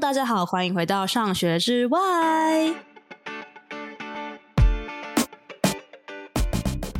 [0.00, 1.98] 大家好，欢迎回到上学之外。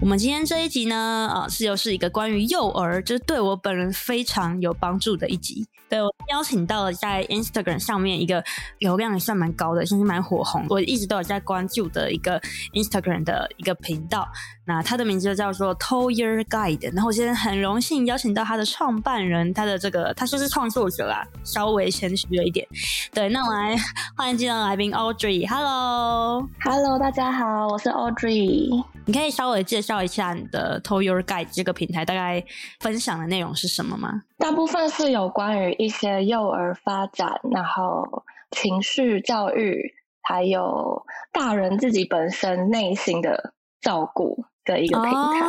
[0.01, 0.97] 我们今天这一集呢，
[1.33, 5.65] 啊，是又是一个关于幼儿，就是对我本人非常有帮助的一集。
[5.89, 8.43] 对，我邀请到了在 Instagram 上面一个
[8.79, 12.41] 流量也算蛮高的，甚至蛮火红，我一直都有在关注的一个
[12.75, 14.29] Instagram 的一个频道。
[14.69, 16.93] 那他的名字就叫做 Toddler Guide。
[16.93, 22.69] 然后我今天很荣幸邀请到他的创办人，他的这个他就是创作者啦，稍微谦虚了一点。
[23.11, 23.75] 对，那我来
[24.15, 25.49] 欢迎今天的来宾 Audrey。
[25.49, 28.85] Hello，Hello，大家好，我是 Audrey。
[29.07, 32.45] 你可以稍微介绍一下你的 Toddler Guide 这个平台，大概
[32.81, 34.23] 分享的内容是什么吗？
[34.37, 45.47] 大部分是有关于一些幼儿发展，然后情绪教育，还有大人自己本身内心的照顾的一个平台。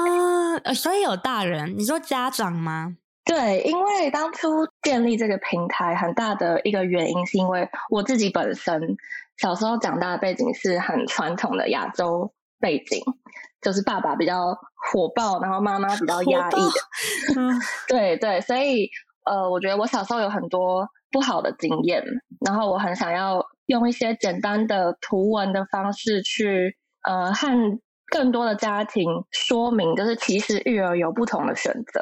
[0.63, 2.95] 哦，所以有大人，你说家长吗？
[3.25, 8.97] 对，因为当初建立这个平台，很大的一个原因是因为我自己本身
[9.37, 13.03] 小时候长大的背景是很传统的亚洲背景。
[13.61, 14.57] 就是爸爸比较
[14.89, 18.89] 火爆，然后妈妈比较压抑的，嗯， 对对，所以
[19.25, 22.01] 呃，我觉得我小时候有很多不好的经验，
[22.45, 27.49] 然后我很想要用一些简单的图文的方式去呃，和
[28.09, 32.01] 更多的家庭说明，就是其实育儿有不同的选择，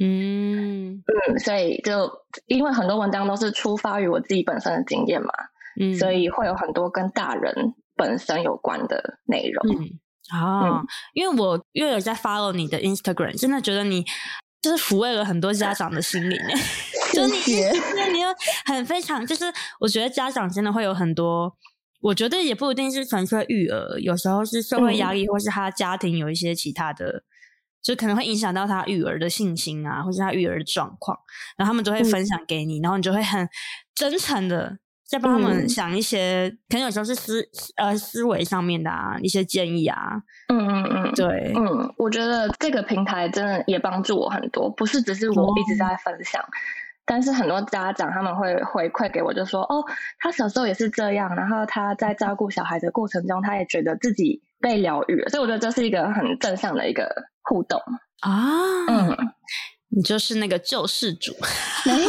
[0.00, 2.10] 嗯嗯，所以就
[2.46, 5.32] 因为很多文章都是出发于我自己本身的经验嘛，
[5.80, 9.76] 嗯，所以会有很多跟大人本身有关的内容。
[9.76, 10.00] 嗯
[10.32, 14.04] 啊，嗯、因为我因为有在 follow 你的 Instagram，真的觉得你
[14.62, 16.38] 就是抚慰了很多家长的心灵。
[17.12, 17.34] 就你，
[18.12, 18.28] 你又
[18.64, 19.44] 很非常，就是
[19.78, 21.54] 我觉得家长真的会有很多，
[22.02, 27.22] 我觉得也不一定是纯粹育儿，有时候是社会压力，或是他家庭有一些其他的，嗯、
[27.82, 31.18] 就可能会影响到他育儿的信心啊，或是他育儿的状况，
[31.56, 33.48] 然后他们都会分享给你，嗯、然后你就会很
[33.94, 34.78] 真诚的。
[35.04, 45.94] 在帮他们想一些，嗯、可能有时候是思呃思维上面的啊一些建议啊，嗯嗯嗯，对，嗯，我觉得这个平台真的也帮助我很多，不是只是我一直在。
[46.02, 46.48] 分享，嗯、
[47.04, 49.84] 但是很多家长他们会回馈给我，就说哦，
[50.18, 57.08] 他小时候也是这样，然后他在照顾小孩的过程中，他也觉得自己被疗愈了，所以我觉得这是一个很正向的一个
[57.42, 57.80] 互动
[58.20, 58.50] 啊，
[58.88, 59.16] 嗯，
[59.88, 61.32] 你就是那个救世主，
[61.86, 62.08] 没有。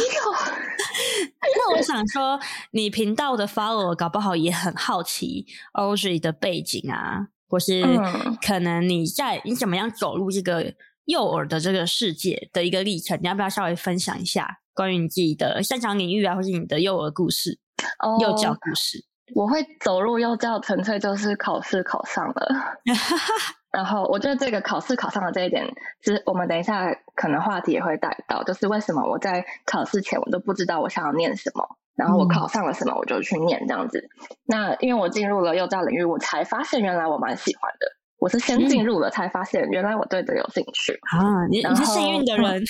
[1.56, 2.38] 那我想说，
[2.70, 7.82] 你频道的 follower 搞不好也很好奇 Audrey 的背景啊，或是
[8.46, 10.74] 可能你在你怎么样走入这个
[11.06, 17.58] 幼儿的这个世界的一个历程，你要不要稍微分享一下关于你自己的擅长领域啊，或是你的幼儿故事、
[17.98, 18.98] oh, 幼教故事？
[19.34, 22.76] 我会走入幼教，纯粹就是考试考上了。
[23.72, 25.66] 然后我觉得这个考试考上的这一点，
[26.02, 33.98] 其实我们等一下可能话题也会带到，就是为什么我在考试前我都不知道我想要念什么，然后我考上了什么我就去念这样子。
[33.98, 37.86] 嗯、那因为我进入了幼教领域，我才发现原来我蛮喜欢的。
[38.24, 41.44] 我是先进入了才发现原来我对这有兴趣啊！
[41.50, 42.64] 你你是幸运的人，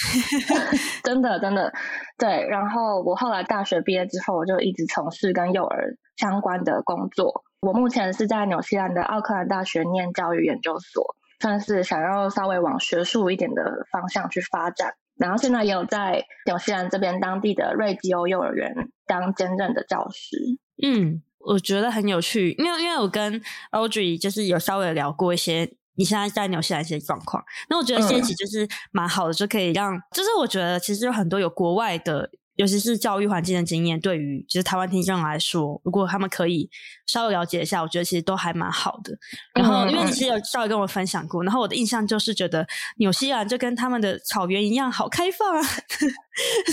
[1.04, 1.72] 真的真的
[2.19, 2.44] 对。
[2.48, 7.44] 然后我后来大学毕业之后，我就一直从事跟幼儿相关的工作。
[7.60, 14.94] 我目前是在纽西兰的奥克兰大学念教育研究所，算是想要稍微往学术一点的方向去发展。
[15.16, 18.75] 然后现在也有在纽西兰这边当地的瑞吉欧幼儿园
[19.06, 20.37] 当兼任的教师。
[20.82, 23.41] 嗯，我觉得很有趣，因为因为我跟
[23.72, 27.44] Audrey 就是有稍微聊过一些你现在在纽西兰一些状况。
[27.69, 32.31] 那我觉得这一集就是蛮好的，就可以让，就是我觉得其实有很多有国外的。
[32.56, 36.70] 尤其是教育环境的经验，对于就是台湾听众来说，如果他们可以
[37.06, 39.12] 稍微了解一下，我觉得其实都还蛮好的。
[39.54, 42.64] 然后，因为你其实有稍微跟我分享过，然后我的印象就是觉得
[42.98, 45.62] 纽西兰就跟他们的草原一样好开放啊，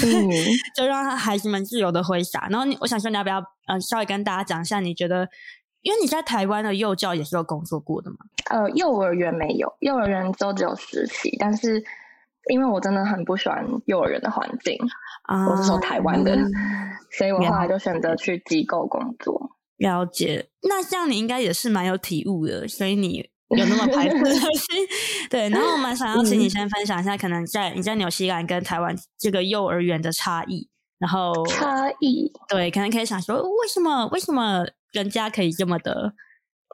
[0.04, 0.30] 嗯、
[0.78, 2.48] 就让孩子们自由的挥洒。
[2.50, 5.28] 然后你，我想说，你要不要呃稍微跟大家讲一下，你觉得，
[5.82, 8.18] 因为你在台湾的幼教也是有工作过的嘛？
[8.52, 11.84] 呃，幼儿园没有，幼儿园都只有实习，但是。
[12.50, 14.78] 因为我真的很不喜欢幼儿园的环境，
[15.24, 16.52] 啊、我是说台湾的，嗯、
[17.12, 19.52] 所以我后来就选择去机构工作。
[19.78, 24.88] 了解，那这样你应该也是蛮有体悟的，所以你有那么排斥的心。
[25.30, 30.68] 对，然后我蛮想要请你先分享一下，可能在你在纽西兰跟台湾这个幼儿园的差异，
[31.00, 36.14] 然后差异，对，可能可以想说为什么为什么人家可以这么的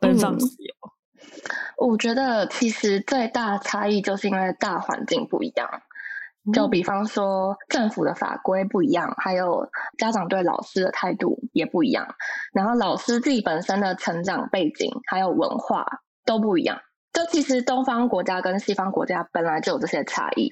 [0.02, 0.74] 奔放自由？
[0.84, 0.92] 嗯
[1.78, 5.70] 我觉得其实最大差异就是因为大环境不一样，
[6.52, 12.16] 就比方说政府的法规不一样，还有家长对老师的态度也不一样，
[12.52, 15.86] 然后老师自己本身的成长背景还有文化
[16.26, 16.82] 都不一样。
[17.14, 20.52] 就其实东方国家跟西方国家本来就有这些差异，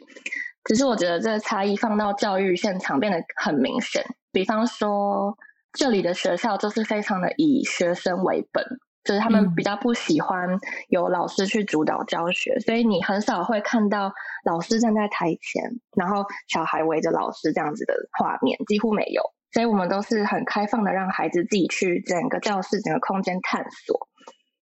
[0.64, 4.04] 只是我觉得这个差异放到教育现场变得很明显。
[4.32, 5.38] 比方说
[5.74, 8.64] 这里的学校就是非常的以学生为本，
[9.06, 10.50] 就是他们比较不喜欢
[10.90, 14.12] 有老师去主导教学，嗯、所以你很少会看到
[14.44, 15.64] 老师站在台前，
[15.96, 19.22] 然后小孩围着老师这样子的画面，几乎没有。
[19.52, 24.10] 所以我们都是很开放的，让孩子自己去整个教室、整个空间探索。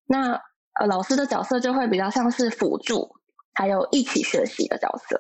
[0.06, 0.40] 那
[0.80, 3.10] 呃，老师的角色就会比较像是辅助，
[3.56, 5.20] 还有一起学习的角色。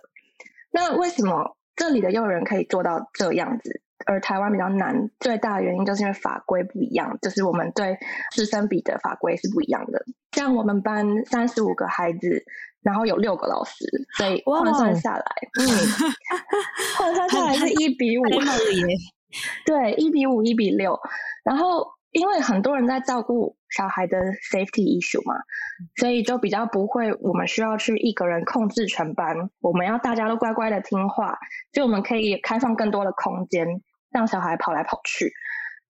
[0.71, 3.81] 那为什么这里的幼儿园可以做到这样子？
[4.05, 7.97] 而台湾比较难，最大的原因就是因为法规不一样，就是我们对
[8.35, 10.03] 师生比的法规是不一样的。
[10.31, 12.43] 像我们班三十五个孩子，
[12.81, 13.85] 然后有六个老师，
[14.17, 15.25] 所以换算下来，
[15.59, 15.67] 嗯，
[16.97, 18.23] 换算下来是一比五，
[19.65, 20.99] 对，一比五，一比六。
[21.43, 24.17] 然后因为很多人在照顾小孩的
[24.51, 25.35] safety issue 嘛，
[25.97, 31.37] 所以就比较不会，我们需要去一个人控制全班，我们要大家都乖乖的听话，
[31.73, 33.81] 所以我们可以开放更多的空间。
[34.13, 35.33] 让小孩跑来跑去，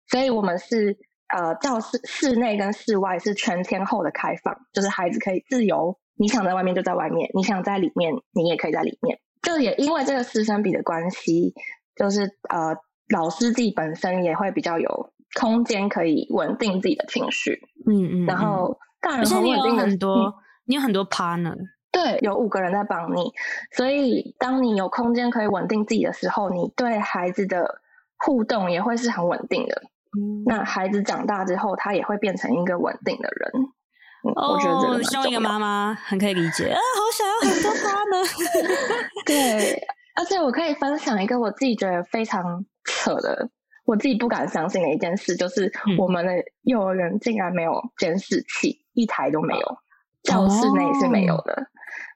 [0.08, 0.98] 所以我们是
[1.28, 9.20] 呃教室室内跟室外是全天候的开放，就是孩子可以自由，你想在外面就在外面，你想在里面你也可以在里面。
[9.42, 11.54] 就也因为这个师生比的关系，
[11.98, 12.78] 就是呃
[13.10, 20.34] 老师自己本身也会比较有空间可以稳定自己的情绪，嗯嗯，然后大人很稳定很多，嗯、
[20.66, 21.58] 你有很多 partner，
[21.92, 23.34] 对，有五个人在帮你，
[23.76, 27.82] 所以当你有空间可以稳定自己的时候，你对孩子的。
[28.26, 29.82] 互动也会是很稳定的。
[30.18, 33.52] 嗯，那孩子长大之后，他也会变成一个稳定的人。
[34.36, 38.24] 哦，我觉得这个像一个妈妈很可以理解啊，好想要很多他呢。
[39.26, 39.86] 对，
[40.16, 43.50] 而且我可以分享一个我自己觉得非常扯的，
[43.86, 46.32] 我自己不敢相信的一件事，就是我们的
[46.62, 49.78] 幼儿园竟然没有监视器，嗯、一台都没有，
[50.24, 51.68] 教室内是没有的。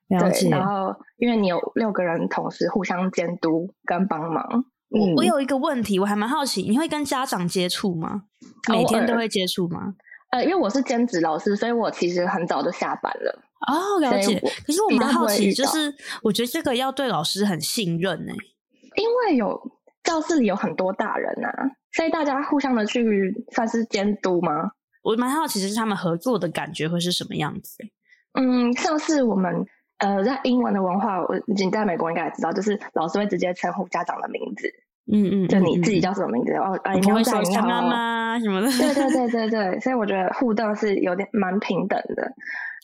[0.10, 4.64] 哦、对，然后因为你有六个人同时互相监督跟帮忙。
[4.90, 8.24] 我我有一个问题，我还蛮好奇，你会跟家长接触吗？
[8.70, 9.94] 每天都会接触吗？
[10.32, 13.42] 呃，因为我是兼职老师，所以我其实很早就下班了。
[13.68, 14.40] 哦，了解。
[14.66, 19.60] 可是我蛮好奇，就是我觉得这个要对老师很信任呢、欸，因为有
[20.04, 21.52] 教室里有很多大人啊，
[21.94, 24.72] 所以大家互相的去算是监督吗？
[25.04, 27.78] 我蛮好奇，就是他们合作的感觉会是什么样子？
[28.34, 29.66] 嗯，像是我们。
[30.00, 34.68] 呃，在英文的文化，我你在美国应该也知道，就是老师会直接称呼家长的名字，
[35.12, 42.32] 嗯，嗯嗯，就你自己叫什么名字哦，啊，你好，你好，妈妈什么的，对对对 对对，所以我觉得互动是有点蛮平等的。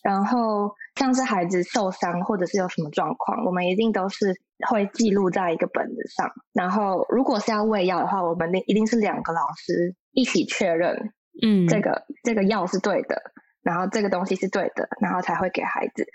[0.03, 4.35] 然后像是孩子受伤或者是有什么状况，我们一定都是
[4.67, 6.29] 会记录在一个本子上。
[6.51, 13.21] 然后如果是要喂药的话，我们一定是两个老师一起确认，嗯，这个这个药是对的，
[13.61, 16.05] 然后这个东西是对的，然后才会给孩子。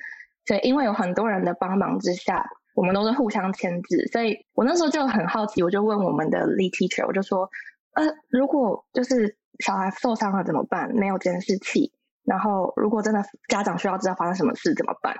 [0.48, 7.48] 对，因为有很多人的帮忙之下，我们都是互相牵制，所以我那时候就很好奇，我就问我们的 lead teacher，我就说，
[7.92, 10.90] 呃，如果就是小孩受伤了怎么办？
[10.94, 11.92] 没有监视器，
[12.24, 15.14] 然后如果真的家长需要知道发生什么事怎么办？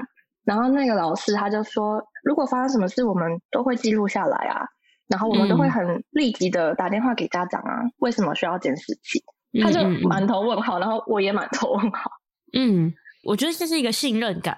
[0.44, 4.64] 然后那个老师他就说，如果发生什么事，我们都会记录下来啊，
[5.08, 9.22] 然后我们都会很立即的打电话给家长啊，为什么需要监视器？
[9.62, 12.10] 他就满头问号，然后我也满头问号。
[12.54, 12.92] 嗯，
[13.24, 14.56] 我觉得这是一个信任感。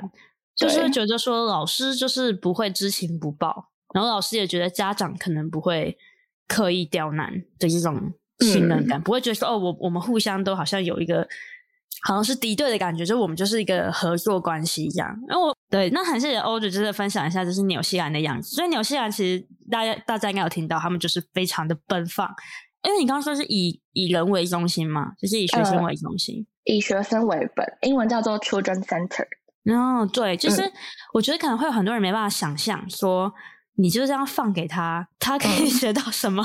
[0.61, 5.97] 就是觉得说老师就是不会知情不报，然后老师也觉得家长可能不会
[6.47, 11.27] 刻意刁难的一种信任感，嗯、不会觉得说哦，我我们互相都好像有一个
[12.03, 15.09] 好像是敌对的感觉，就我们就是一个合作关系一样。
[15.27, 18.55] 然后我对，那还是 Audrey 就是分享一下，就是纽西兰的样子。
[18.55, 22.29] 所以纽西兰其实大家大家应该有听到，他们就是非常的奔放，
[22.83, 29.27] 因为你刚刚说是以以人为中心嘛，就是以学生为中心，呃、以学生为本，英文叫做 Children Center。
[29.63, 30.63] 然后、oh, 对，就是
[31.13, 33.33] 我觉得可能会有很多人没办法想象，说
[33.77, 36.45] 你就这样放给他，他可以 学到什么？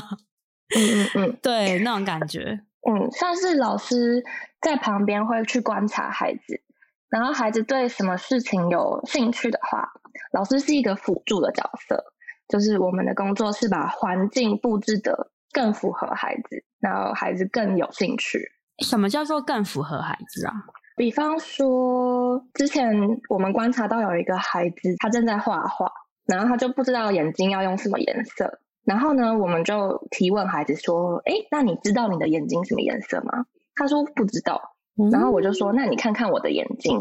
[0.75, 4.23] 嗯嗯嗯，对，那种感觉，嗯，像是老师
[4.61, 6.61] 在旁边会去观察孩子，
[7.09, 9.87] 然后孩子对什么事情有兴趣的话，
[10.33, 12.03] 老师是一个辅助的角色，
[12.47, 18.51] 就是我们的工作是把环境布置的更符合孩子，然后孩子更有兴趣。
[18.83, 20.53] 什么叫做更符合孩子啊？
[20.95, 22.95] 比方说，之前
[23.29, 25.91] 我们观察到有一个孩子，他正在画画，
[26.25, 28.59] 然后他就不知道眼睛要用什么颜色。
[28.85, 34.71] 然后呢，我们就提问孩子说：“哎，那你知道你的眼睛什么颜色吗？”他说不知道。
[35.11, 36.97] 然后我就说：“那你看看我的眼睛，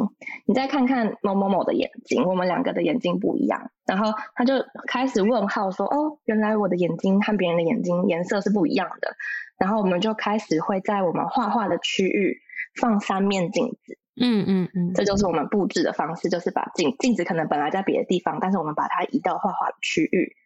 [0.47, 4.55] 你再看看某某某的眼睛，我们两个的眼睛不一样。”然后他就
[4.89, 9.15] 开始问号说：“哦，原来我的眼睛和别人的眼睛颜色是不一样的。”
[9.57, 12.41] 然后我们就开始会在我们画画的区域。
[12.81, 20.37] 放三面镜子，嗯嗯嗯，这就是我们布置的方式，就是把镜镜子可能本来在别的地方，但是我们把它移到画画的区域，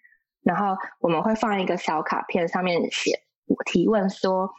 [0.42, 3.20] 然后我们会放一个小卡片，上面写
[3.66, 4.50] 提问说：“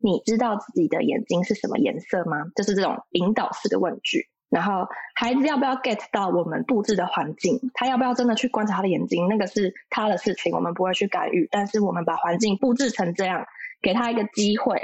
[0.00, 4.28] 你知道自己的眼睛是什么颜色吗？”就是这种引导式的问句。
[4.48, 7.60] 然后孩子要不要 get 到我们布置的环境？
[7.74, 9.28] 他要不要真的去观察他的眼睛？
[9.28, 11.46] 那个是他的事情，我们不会去干预。
[11.50, 13.44] 但是我们把环境布置成这样，
[13.82, 14.80] 给他一个机会，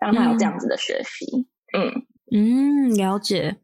[0.00, 1.26] 让他有这样子的学习。
[1.36, 3.56] 嗯嗯，嗯，了解。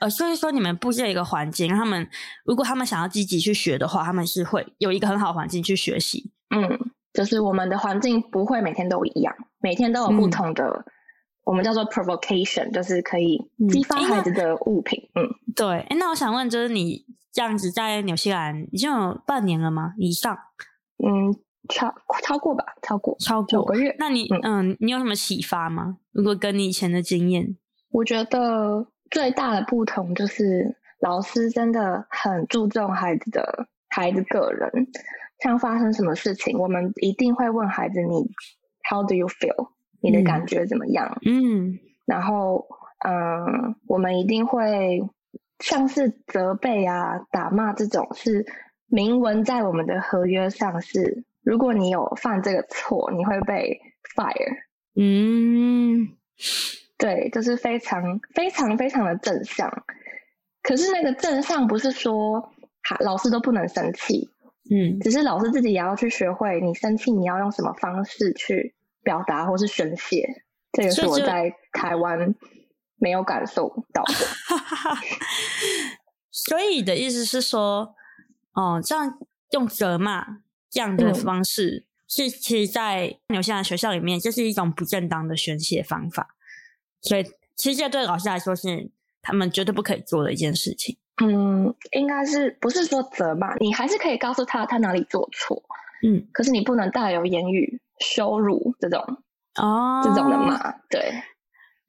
[0.00, 2.08] 呃，所以说你们布置一个环境，他们
[2.44, 6.30] 如果他们想要积极去学的话，他们是会有一个很好环境去学习。
[6.54, 6.78] 嗯，
[7.12, 10.84] 就是我们的环境不会每天都一样，每天都有不同的，嗯、
[11.44, 15.10] 我们叫做 provocation，就是可以激发孩子的物品。
[15.16, 15.66] 嗯，嗯对。
[15.66, 19.94] 哎，那我想问，就是你这样子在纽西兰已经有半年了吗？
[19.98, 20.32] 以上？
[21.04, 21.34] 嗯，
[21.68, 23.94] 超超过吧，超过超过九个月。
[23.98, 25.98] 那你嗯，嗯，你有什么启发吗？
[26.12, 27.56] 如果跟你以前的经验，
[27.90, 28.86] 我觉得。
[29.10, 34.70] 最大的不同就是，老师真的很注重孩子的孩子个人，
[35.42, 38.30] 像发生什么事情，我们一定会问孩子：“你
[38.90, 39.70] How do you feel？
[40.02, 42.66] 你的感觉怎么样？”嗯，然后，
[42.98, 45.02] 嗯、呃，我们一定会
[45.60, 48.44] 像是责备啊、打骂这种，是
[48.88, 53.80] 明文在我们的合约上是，如果你有犯这个错，你会被
[54.14, 54.54] fire。
[54.96, 56.14] 嗯。
[56.98, 59.72] 对，就是非常非常非常的正向。
[60.62, 62.38] 可是那个正向不是说，
[62.82, 64.28] 哈，老师都不能生气，
[64.70, 70.44] 嗯，只是老师自己也要去学会，你生气你要用什么方式去表达或是宣泄。
[70.72, 72.34] 这个是我在台湾
[72.96, 74.12] 没有感受到的。
[76.30, 77.94] 所以的意思是说，
[78.52, 79.18] 哦，这样
[79.52, 80.26] 用责骂
[80.70, 86.34] 这样的方式，嗯、是其实，在纽西兰学校里面，这是一种不正当的宣泄方法。
[87.00, 87.24] 所以，
[87.56, 88.90] 其实这对老师来说是
[89.22, 90.96] 他们绝对不可以做的一件事情。
[91.22, 93.54] 嗯，应该是不是说责骂？
[93.56, 95.62] 你还是可以告诉他他哪里做错。
[96.02, 99.00] 嗯，可是你不能带有言语羞辱这种
[99.56, 100.70] 哦，这种的骂。
[100.88, 101.12] 对，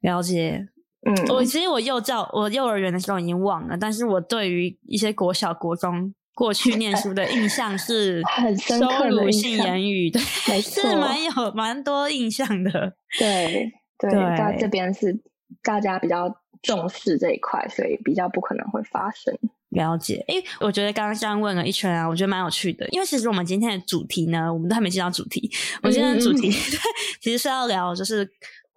[0.00, 0.68] 了解。
[1.06, 8.74] 嗯，我其实我幼教我幼儿园的时候已经忘了，但是我对于一些国小、国中过去念书的印象是 很羞
[9.10, 10.22] 辱性言语，对，
[10.64, 12.94] 是蛮有蛮多印象的。
[13.18, 13.70] 对。
[13.98, 15.14] 对，在这边是
[15.62, 19.38] 大家比较重视这一块，所以比较不可能会发生。
[19.68, 22.88] 了解，诶，我觉得刚刚这样问了一圈啊，我觉得蛮有趣的。
[22.92, 25.50] 因为其实我们今天的主题呢，我们都还没进到主题。
[25.82, 26.50] 我们今天的主题
[27.20, 28.26] 其实是要聊，就是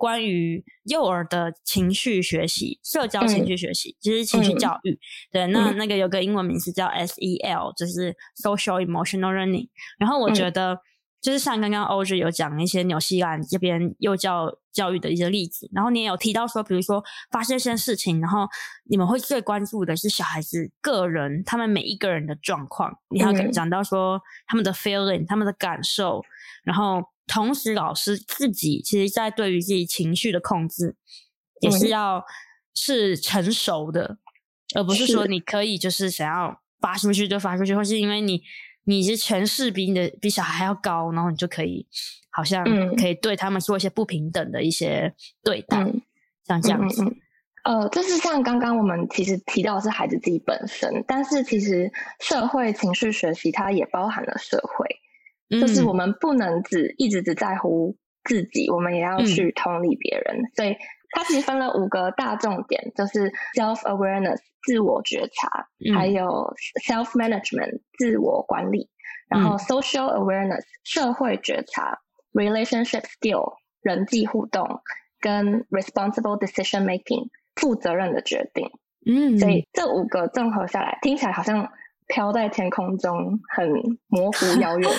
[0.03, 4.91] 关于幼儿的情绪学习、社交情绪学习，其、嗯、实、就是、情绪教育。
[4.91, 5.00] 嗯、
[5.31, 9.69] 对，那那个有个英文名字叫 SEL，就是 Social Emotional Learning。
[9.98, 10.74] 然后我觉得。
[10.74, 10.79] 嗯
[11.24, 18.45] 就是像刚刚 Audrey 有讲一些纽西兰这边幼教教育的一些例子，然后你也有提到说，比如说发生一些事情，然后
[18.89, 26.22] 你们会最关注的是小孩子个人，他们每一个人的状况，你还有讲到说他们的 feeling，他们的感受，
[26.65, 30.96] 然后同时老师自己其实在对于自己情绪的控制
[31.62, 32.24] 也是要
[32.74, 34.18] 是成熟的，
[34.75, 38.42] 而不是说你可以就是想要发出去就发出去，或是因为你。
[38.86, 41.88] 你是权势比你的比小孩还要高，然后你就可以
[42.30, 42.65] 好像
[42.98, 46.01] 可以对他们做一些不平等的一些对待，嗯、
[46.46, 47.01] 像这样子。
[47.63, 51.89] 呃，就是像刚刚我们其实提到的是孩子自己本身，但是其实
[52.20, 54.86] 社会情绪学习它也包含了社会，
[55.50, 60.75] 嗯、就是我们不能只一直只在乎自己，我们也要去同理别人，嗯、所以。
[61.15, 66.25] 它其实分了五个大重点，就是 self awareness 自我觉察，嗯、还有
[66.88, 68.89] self management 自我管理，
[69.29, 72.00] 然后 social awareness 社会觉察、
[72.33, 74.81] 嗯、relationship skill 人际互动，
[75.19, 78.67] 跟 responsible decision making 负责任的决定。
[79.05, 81.69] 嗯，所以这五个综合下来，听起来好像
[82.07, 83.69] 飘在天空中，很
[84.07, 84.89] 模糊 遥远。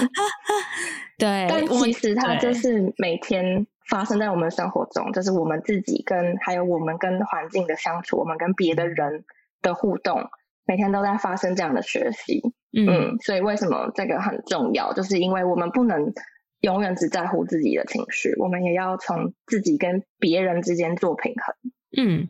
[1.19, 3.67] 对，但其实它就是每天。
[3.91, 9.27] 发生在我们生活中，就是我们自己跟还有我们跟环境的相处，我们跟别的人
[9.61, 10.23] 的互动，
[10.65, 12.41] 每天都在发生这样的学习。
[12.73, 14.95] 嗯，嗯，所以为什么这个很重要？
[14.95, 16.15] 就是因为我们不能
[16.63, 21.55] 永远只在乎自己的情绪，我们也要从自己跟别人之间做平衡。
[22.03, 22.29] 嗯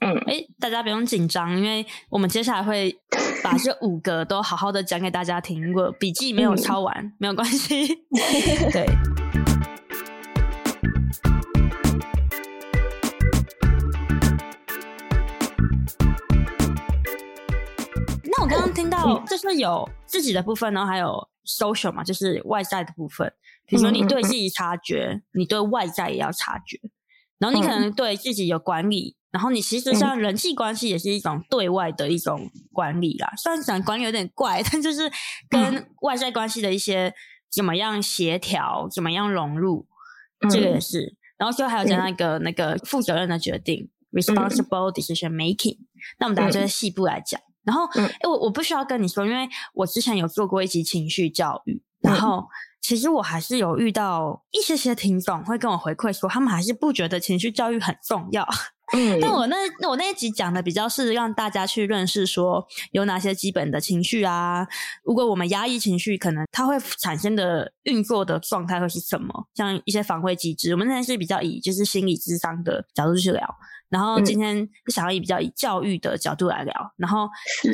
[0.00, 2.98] 嗯，哎、欸，大家不用紧张，因为我们接下来会
[3.42, 5.62] 把这五个都好好的讲给大家听。
[5.62, 7.86] 如果笔记没有抄完，嗯、没有关系。
[8.72, 8.86] 对。
[18.24, 23.30] 那我刚刚听到，就是有自己的部分，然后还有 social 嘛，就是外在的部分。
[23.66, 26.78] 比如说，你对自己察觉，你对外在也要察觉。
[27.38, 33.32] 然后你可能对自己有管理，然后你其实像人际关系也是一种对外的一种管理啦。
[33.36, 35.10] 虽然讲管理有点怪，但就是
[35.48, 37.12] 跟外在关系的一些
[37.50, 39.86] 怎么样协调，怎么样融入。
[40.50, 41.00] 这个也是。
[41.02, 45.78] 嗯、然后最后还有讲到一个那个负责任的决定、嗯、（responsible decision making）。
[46.18, 47.40] 那我们等下就在细部来讲。
[47.40, 52.46] 嗯、然后，哎、嗯，我我不需要跟你说，因为我之前有做过一集情绪教育，然后
[52.86, 58.46] 其实我还是有遇到一些些听众会跟我回馈说，他们还是不觉得情绪教育很重要。
[58.94, 59.56] 嗯，但我那
[59.88, 64.64] 我那一集讲的比较是让大家去认识说有哪些基本的情绪啊，
[65.02, 69.48] 如果我们压抑情绪，可能它会产生的运作的状态会是什么？
[69.56, 73.44] 像一些防卫机制，我们那天是比较以就是心理智商的角度去聊。
[73.88, 77.28] 然后今天想要以比较以教育的角度来聊，嗯、然后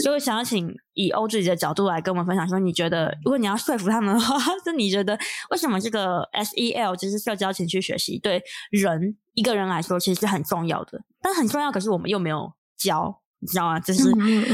[0.05, 5.19] 就会想要请以 Audrey 的角度来跟我们分享说，你觉得如果你要说服他们的话， 是你觉得
[5.51, 11.01] 为什么这个 SEL 就是社交情绪学习对人一个人来说其实是很重要的？
[11.23, 13.81] 但很重要，可是我们又没有教，你知道吗？
[13.81, 14.11] 就是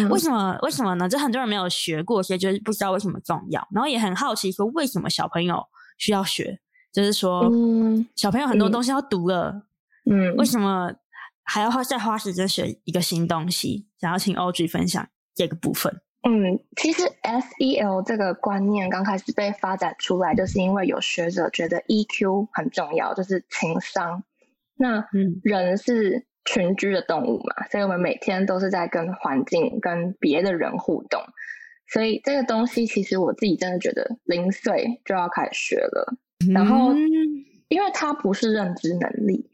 [0.09, 0.57] 为什么？
[0.63, 1.09] 为什么呢？
[1.09, 3.67] 就很多人没有学过，所以就是不知道为什么重要。
[3.75, 5.61] 然后也很好奇说，为什么小朋友
[5.99, 6.61] 需要学？
[6.93, 7.51] 就是说，
[8.15, 9.63] 小朋友很多东西要读了，
[10.09, 10.93] 嗯，为什么？
[11.51, 16.03] 还要花再花时间学一个新东西，想要请 Audrey 分享这个部分。
[16.29, 24.23] 嗯，其实 SEL 这个观念刚开始被发展出来，就是因为有学者觉得 EQ 很重要，就是情商。
[24.77, 25.07] 那
[25.43, 31.23] 人是群居的动物嘛，所以我们每天都是在跟环境、跟别的人互动。
[31.87, 36.15] 所以这个东西其实我自己真的觉得零岁就要开始学了。
[36.53, 36.93] 然后，
[37.69, 39.49] 因为它不是认知能力。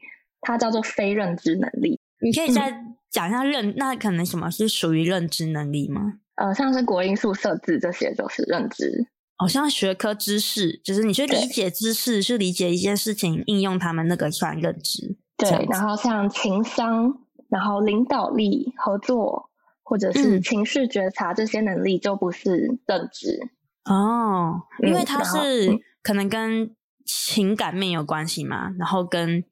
[0.44, 1.98] 它叫做非认知能力。
[2.20, 2.72] 你可以再
[3.10, 6.14] 讲一下认，嗯、那可能什么是属于认知能力吗？
[6.36, 9.06] 呃，像是国英数设置这些就是认知。
[9.38, 15.16] 哦，像学科知识，就是你去理解知识，去理解一件事情，应用他们那个算认知。
[15.36, 17.12] 对，然后像情商，
[17.48, 19.50] 然后领导力、合作，
[19.82, 23.50] 或者是情绪觉察、嗯、这些能力，就不是认知。
[23.84, 26.74] 哦，因为它是可能跟
[27.04, 29.44] 情感面有关系嘛，然后跟。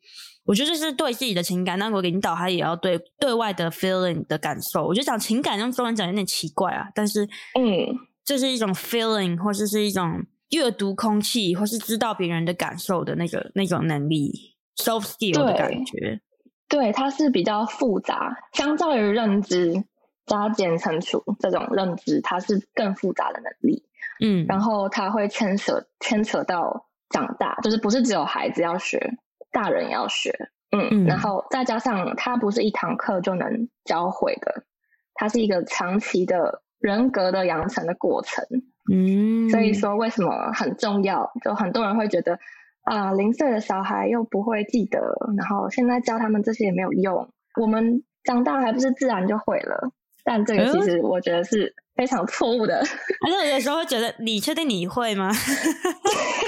[0.45, 4.85] 我觉得这是对自己的情感，那我领导他也要对对外的 feeling 的感受。
[4.85, 7.25] 我觉得讲情感用中文讲有点奇怪啊，但是
[7.59, 7.87] 嗯，
[8.25, 14.33] 这是一种 feeling，或者是一种阅读空气，或是知道别人的感受的那个那种能力
[14.77, 16.21] ，soft skill 的感觉。
[16.69, 19.85] 对，它是比较复杂，相较于认知
[20.27, 23.85] 加减乘除这种认知，它是更复杂的能力。
[24.21, 28.99] 嗯，然后它会牵扯牵扯到长大，就是不是只有孩子要学。
[29.53, 30.33] 大人要学，
[30.71, 34.65] 嗯，嗯，然后再加上它不是一堂课就能教会的，
[35.15, 38.45] 它是一个长期的人格的养成的过程，
[38.93, 41.31] 嗯，所以说为什么很重要？
[41.45, 42.39] 就很多人会觉得
[42.83, 44.99] 啊，零岁的小孩又不会记得，
[45.37, 47.29] 然后现在教他们这些也没有用，
[47.61, 49.93] 我们长大还不是自然就会了？
[50.25, 52.79] 但这个其实我觉得是非常错误的。
[52.79, 55.33] 而且有时候会觉得，你确定你会吗？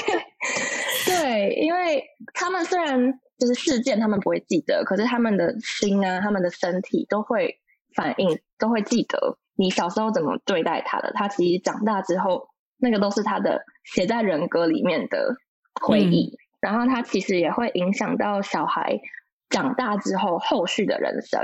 [1.25, 7.59] 对，因为他们虽然就是事件，他们不会记得，可是他们的心啊，他们的身体都会
[7.95, 11.11] 反应，都会记得你小时候怎么对待他的。
[11.15, 15.35] 他其实长大之后，那个都是他的写在人格里面的
[15.81, 16.27] 回忆。
[16.27, 19.01] 嗯、然后他其实也会影响到小孩
[19.49, 21.41] 长大之后后续的人生。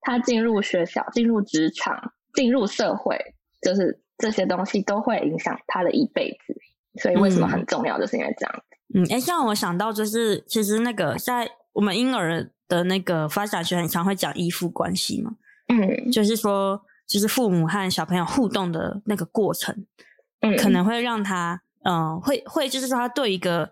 [0.00, 3.18] 他进入学校、进入职场、进入社会，
[3.60, 6.56] 就是这些东西都会影响他的一辈子。
[7.02, 8.64] 所以为什么很重要，就是因为这样。
[8.94, 15.32] 嗯，哎、欸，像我想到就是，其实那个在我们婴儿的那个发展学很常会讲依附关系嘛。
[15.68, 19.84] 嗯，就是说，就是父母和小朋友互动的那个过程，
[20.40, 23.70] 嗯，可能会让他，嗯、呃，会会就是说，他对一个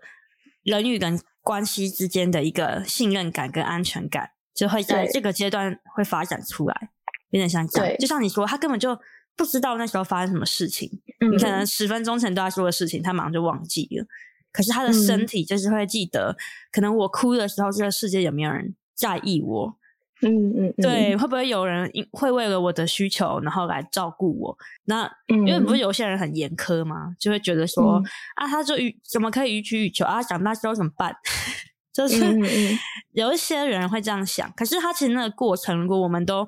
[0.61, 6.89] 人与人关系之间的一个信任感跟安全感，就会在这个阶段会发展出来，
[7.31, 7.89] 有点像这样。
[7.89, 8.95] 对，就像你说，他根本就
[9.35, 10.87] 不知道那时候发生什么事情，
[11.21, 14.05] 嗯、你可能十分钟前对他说的事情，他马上就忘记了。
[14.51, 16.35] 可是他的身体就是会记得，嗯、
[16.71, 19.77] 可能我哭的时候，这个世界有没有人在意我？
[20.23, 24.57] 嗯嗯，嗯对，会不会有人会为了我的需求，然后来照顾我？
[24.85, 27.15] 那、嗯、因为不是有些人很严苛吗？
[27.19, 30.23] 就会觉得说、嗯、啊，他就予怎么可以予取予求啊？
[30.23, 31.15] 长大之后怎么办？
[31.93, 32.17] 就是
[33.11, 34.51] 有一些人会这样想。
[34.55, 36.47] 可是他其实那个过程，如果我们都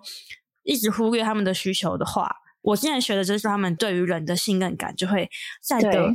[0.64, 2.28] 一直忽略他们的需求的话，
[2.62, 5.30] 我现在学的就是他们对于人的信任感就会
[5.62, 6.10] 在的。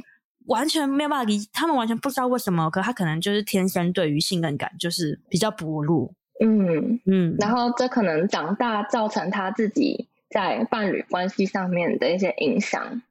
[0.47, 6.13] 完全没有办法理，他们完全不知道为什么，可他可能就是天生对于信任感就是比较薄弱。
[6.41, 13.03] 嗯嗯，嗯然后这可能长大造成他自己在伴侣关系上面的一些影响，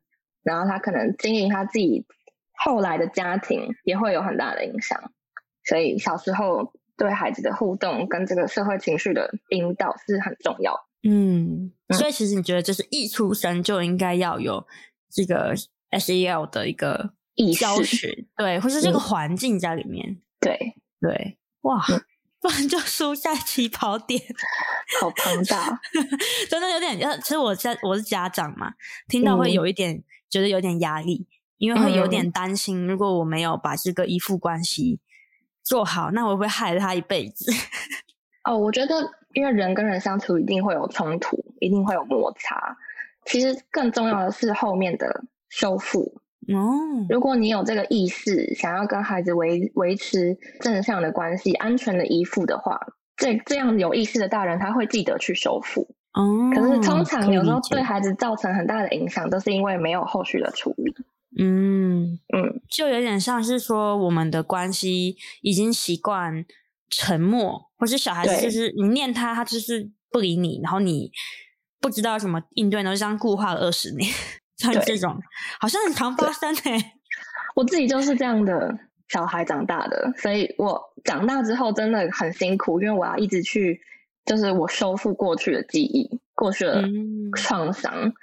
[0.44, 2.06] 然后他可能经营他自己
[2.54, 5.12] 后来的家庭也会有很大的影响。
[5.66, 10.78] 所以小时候对孩子的互动跟这个社会情绪的引导是很重要。
[11.02, 14.68] 嗯，所以其实你觉得就是一出生就应该要有
[15.10, 15.56] 这个
[15.90, 17.14] SEL 的一个。
[17.58, 20.58] 教学对，或是这个环境在里面，对，
[21.02, 22.02] 对，哇，嗯、
[22.40, 24.22] 不然就输在起跑点，
[25.02, 25.80] 好庞大，
[26.50, 27.00] 真的有点。
[27.22, 28.74] 其实我在我是家长嘛，
[29.08, 35.00] 听到会有一点、嗯、觉得有点压力，因为会有点担心，如果我没有把这个依附关系
[35.64, 37.52] 做好，那我会不会害了他一辈子？
[38.44, 42.78] 哦，我觉得，因为人跟人相处一定会有冲突，一定会有摩擦。
[43.26, 46.22] 其实更重要的是后面的修复。
[46.50, 52.80] 哦，如果你有这个意识，想要跟孩子维维持正向的关系、安全的依附的话，
[53.16, 55.88] 这这样有意识的大人他会记得去修复。
[56.14, 60.94] 哦，可是通常有时候对孩子造成很大的影响，都是因为没有后续的处理。
[61.40, 66.46] 嗯嗯，就有点像是说，我们的关系已经习惯。
[66.96, 71.10] 沉默，或是小孩子就是你念他，他就是不理你，然后你
[71.82, 74.08] 不知道怎么应对，然后就这样固化了二十年，
[74.72, 75.20] 像这种
[75.60, 76.92] 好像很常发生诶、欸。
[77.56, 78.74] 我自己就是这样的
[79.10, 83.80] 小孩长大的，所以我长大之后真的很辛苦，因为我要一直去，
[84.26, 86.84] 就是我修复过去的记忆，过去的
[87.36, 87.94] 创伤。
[87.96, 88.14] 嗯、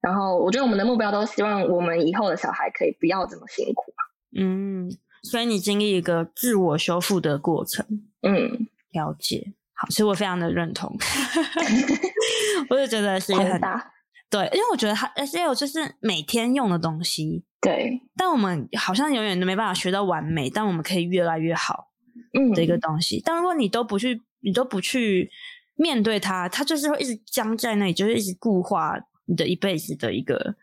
[0.00, 3.92] 然后我觉得我们的目标都希望我们以后的小孩可以不要这么辛苦。
[4.36, 4.90] 嗯。
[5.22, 7.84] 所以你经历一个自我修复的过程，
[8.22, 9.54] 嗯，了解。
[9.72, 10.96] 好，其实我非常的认同
[12.70, 13.92] 我也觉得是一个很大，
[14.28, 18.00] 对，因为我觉得它 SL 就是每天用的东西，对。
[18.16, 21.90] 但我们好像永远都没办法学到完美，但我们可以越来越好，
[22.32, 23.18] 嗯，的一个东西。
[23.18, 25.30] 嗯、但如果你都不去，你都不去
[25.76, 30.56] 面对它，它就是会一直僵在那里，就是一直固化你的一辈子的一个，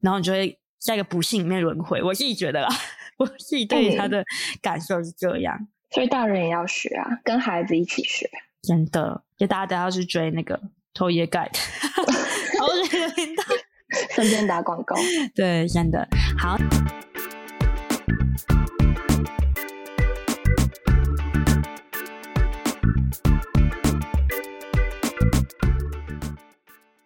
[0.00, 2.02] 然后你就会在一个不幸里面轮回。
[2.02, 2.68] 我自己觉得啦。
[3.18, 4.24] 我自己对他的
[4.62, 5.54] 感受是这样，
[5.90, 8.26] 所以大人也要学啊，跟孩子一起学，
[8.62, 10.58] 真的，就大家都要去追那个
[10.92, 11.58] 偷爷盖 的，
[12.58, 13.44] 好这个频道，
[14.14, 14.96] 顺便打广告，
[15.34, 16.06] 对，真的
[16.38, 16.56] 好。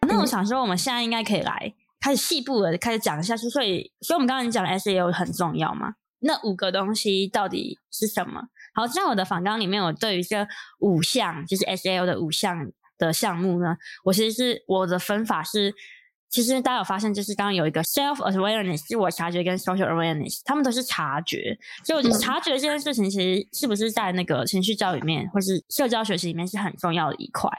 [0.09, 5.94] 那我想说，我们现在应该可以来开始细部的开始讲一下，所以，所以我们刚刚讲的 SAO 很重要嘛？
[6.20, 8.44] 那五个东西到底是什么？
[8.75, 10.47] 好，在我的访纲里面，我对于这
[10.81, 15.74] 五项，就是 SAO 的五项的项目呢，我其实是我的分法是，
[16.28, 21.59] 其实大家有发现，就是刚刚有一个 self awareness，自我察觉跟 social awareness，他们都是察觉。
[21.85, 27.50] 所以我觉得察觉这件事情，其实是不是在那个情绪教育里面，或是社交学习里面是很重要的一块。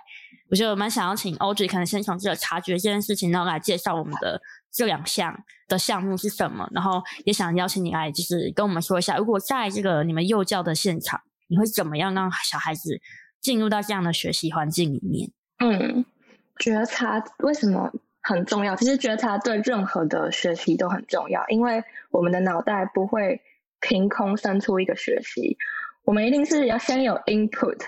[0.49, 4.41] 我觉得我蛮想要请 Audrey 可能先从这个察觉这件事情，然后来介绍我们的。
[4.77, 5.33] 这两项
[5.69, 6.67] 的项目是什么？
[6.73, 11.17] 然后也想邀请你来，就是跟我们说一下，如果在这个你们幼教的现场，
[11.47, 12.99] 你会怎么样让小孩子
[13.45, 15.29] 进入到这样的学习环境里面？
[15.59, 16.03] 嗯，
[16.57, 17.91] 觉察为什么
[18.23, 18.75] 很重要？
[18.75, 23.39] 其实觉察对任何的学习都很重要，因为我们的脑袋不会
[23.81, 25.59] 凭空生出一个学习，
[26.05, 27.79] 我们一定是要先有 input，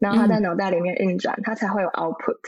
[0.00, 2.40] 然后它在脑袋里面运转，嗯、它才会有 output。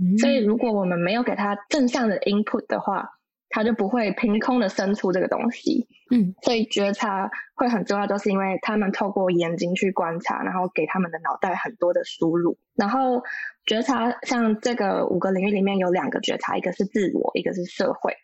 [0.00, 3.15] 嗯、所以如果我们没有给它正向的 input 的话，
[3.56, 13.22] 他就不会凭空的生出这个东西，嗯，所以觉察会很重要，就是因为他们透过眼睛去观察，然后给他们的脑袋很多的输入，然后
[13.64, 18.14] 觉察像这个五个领域里面有两个觉察，一个是自我，一个是社会。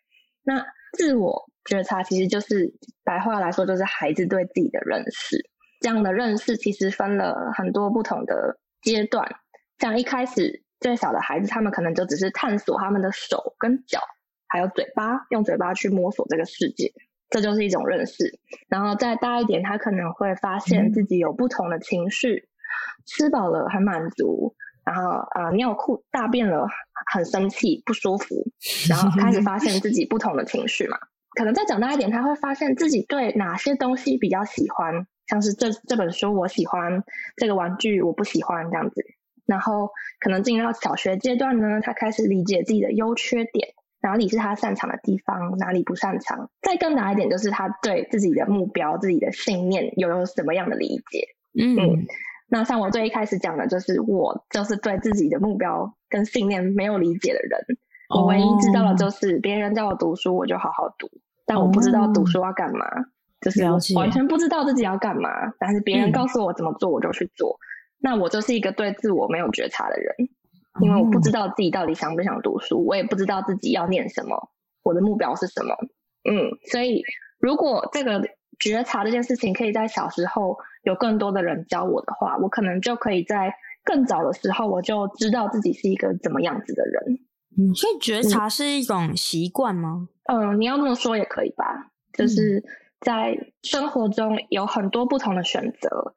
[0.42, 0.62] 那
[0.98, 2.70] 自我觉察其实就是
[3.02, 5.38] 白话来说，就是孩子对自己的认识。
[5.80, 9.26] 这样的认识其实分了很多不同的阶段，
[9.78, 13.98] 像一开始最小的孩子，他们可能就只是探索他们的手跟脚。
[14.52, 16.92] 还有嘴巴，用嘴巴去摸索这个世界，
[17.30, 18.38] 这就是一种认识。
[18.68, 22.44] 然后再大一点，他可能会发现自己有不同的情绪，嗯、
[23.06, 26.68] 吃饱了很满足，然后啊、呃、尿裤大便了
[27.14, 28.44] 很生气不舒服，
[28.90, 30.98] 然后开始发现自己不同的情绪嘛。
[31.34, 37.02] 可能再长大一点，他会发现自己对哪些东西比较喜欢，像是这这本书我喜欢，
[37.36, 39.02] 这个玩具我不喜欢这样子。
[39.46, 39.88] 然后
[40.20, 43.70] 可能进入到小学阶段呢，他开始理解自己的优缺点。
[44.02, 46.50] 哪里是他擅长的地方，哪里不擅长？
[46.60, 51.28] 再更大一点，就是他对自己的目标、自己的信念有有什么样的理解？
[51.58, 52.06] 嗯，嗯，
[52.48, 57.60] 那像我最一开始讲的，就是我就是对自己的目标跟信念没有理解的人。
[58.08, 61.08] 哦、我唯一知道的就是别人叫我读书，我就好好读，
[61.46, 63.04] 但我不知道读书要干嘛，哦、
[63.40, 65.30] 就是完全不知道自己要干嘛。
[65.58, 67.56] 但是别人告诉我怎么做，我就去做。
[67.60, 67.62] 嗯、
[68.00, 70.14] 那我就是一个对自我没有觉察的人。
[70.80, 74.50] 因为我不知道自己到底想不想读书，我也不知道自己要念什么，
[74.82, 75.76] 我的目标是什么。
[76.24, 77.02] 嗯，所以
[77.38, 78.22] 如果这个
[78.58, 83.52] 觉察这件事情可以在小时候有更多的人教我的话，我可能就可以在
[83.84, 87.18] 更早的时候我就知道自己是一个怎么样子的人。
[87.58, 90.08] 嗯，所以觉察是一种习惯吗？
[90.24, 91.90] 嗯，嗯，你要这么说也可以吧。
[92.12, 92.62] 就是
[93.00, 96.14] 在生活中有很多不同的选择。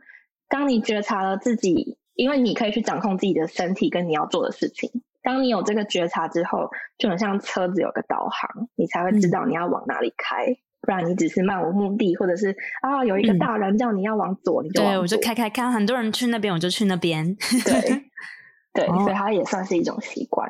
[0.48, 4.90] 当你觉察了自己，因为你可以去掌控自己的身体跟你要做的事情。
[5.22, 10.46] 当你有这个觉察之后，就很像车子有个导航，你才会知道你要往哪里开。
[10.46, 14.82] 嗯、不然你只是漫无目的，或者是啊有一个大人叫你要往左，嗯、你就。
[14.84, 17.36] 对，我就开开看，很多人去那边，我就去那边。
[17.64, 18.04] 对，
[18.74, 20.48] 对， 所以它也算是一种习惯。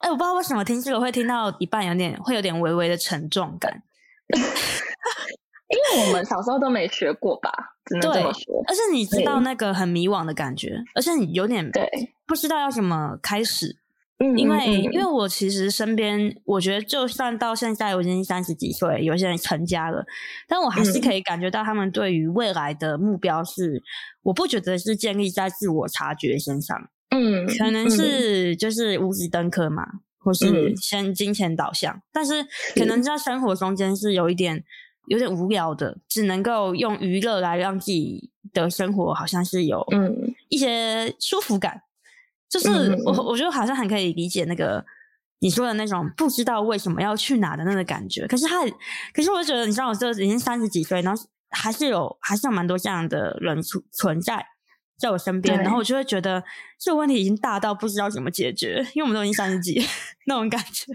[0.00, 3.82] 哎、欸，我不知道为什么听这个会听到一半有点会有点微微的沉重感。
[5.74, 7.50] 因为我们小时候都没学过吧，
[7.84, 8.62] 只能这么说。
[8.66, 11.88] 而且你知道那个很迷惘的感觉，而且你有点对
[12.26, 13.78] 不知道要怎么开始。
[14.18, 20.04] 嗯，因为因为我其实身边，我觉得就算到现在我已经三十几岁，有些人成家了，
[20.46, 23.82] 但我还是可以感觉到他们对于未来的目标是，
[24.22, 26.88] 我不觉得是建立在自我察觉身上。
[27.10, 29.84] 嗯，可能是就是五子登科嘛，
[30.20, 34.62] 或是先金钱导向，但是可能在生活中间是有一点。
[35.06, 41.74] 有点无聊的，只能够用娱乐来让自己的生活好像是有嗯一些舒服感。
[41.74, 41.82] 嗯、
[42.48, 44.84] 就是我我觉得好像很可以理解那个
[45.40, 48.26] 你说的那种不知道为什么要去哪的那个感觉。
[48.26, 48.64] 可是他，
[49.12, 54.44] 可是我就觉得，你知道，我这已经三十几岁，然后还是有还是有蛮多这样的人存存在
[54.98, 56.42] 在我身边，然后我就会觉得
[56.78, 59.84] 这个问题已经大到不知道怎么解决，因为我们都已经三十几
[60.26, 60.92] 那种感觉。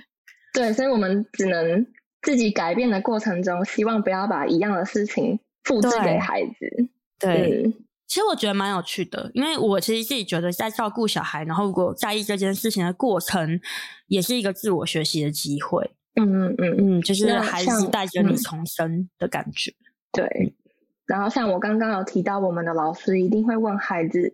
[0.53, 1.85] 对，所以我们只能。
[2.21, 6.89] 自己改变的过程中，希望不要把一样的事情复制给孩子。
[7.19, 7.71] 对，
[8.07, 13.59] 其实我觉得蛮有趣的，因为我其实自己觉得在照顾小孩，然后如果在意这件事情的过程，
[14.07, 15.91] 也是一个自我学习的机会。
[16.15, 19.71] 嗯嗯嗯嗯，就是孩子带着你重生的感觉。
[19.71, 19.77] 嗯、
[20.13, 20.55] 对。
[21.05, 24.33] 然后像我刚刚有提到，我们的老师一定会问孩子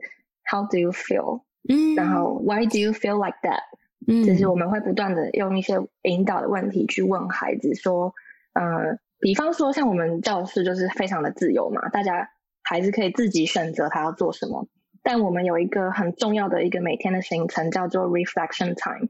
[0.52, 3.62] ：“How do you feel？” 嗯，然后 “Why do you feel like that？”
[4.08, 8.14] 嗯，就是我们会不断的用一些引导的问题去问孩子说，
[8.54, 12.30] 呃，比方说像我们教室就是非常的自由嘛，大家
[12.62, 14.68] 孩子可以自己选择他要做什么，
[15.02, 19.08] 但我们有一个很重要的一个每天的行程叫做 reflection time，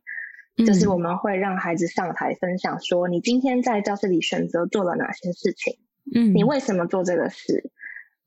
[0.66, 5.78] 就是我们会让孩子上台分享说，你今天在教室里选择做了哪些事情，
[6.16, 7.70] 嗯，你为什么做这个事？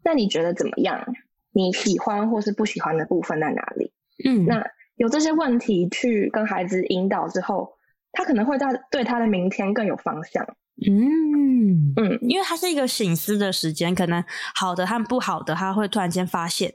[0.04, 1.14] 那你觉得怎么样？
[1.50, 3.94] 你喜欢或是不喜欢的部分在哪里？
[4.22, 4.66] 嗯，那。
[4.98, 7.72] 有这些问题去跟孩子引导之后，
[8.12, 10.44] 他可能会在对他的明天更有方向。
[10.86, 14.22] 嗯嗯，因为他是一个醒思的时间，可能
[14.54, 16.72] 好的和不好的，他会突然间发现，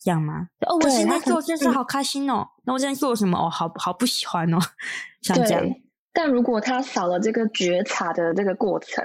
[0.00, 0.48] 这样吗？
[0.66, 3.36] 哦，我现在做这件事好开心哦，那我现在做什么？
[3.36, 4.58] 哦，好好不喜欢哦，
[5.20, 5.62] 像这样。
[6.14, 9.04] 但如果他少了这个觉察的这个过程，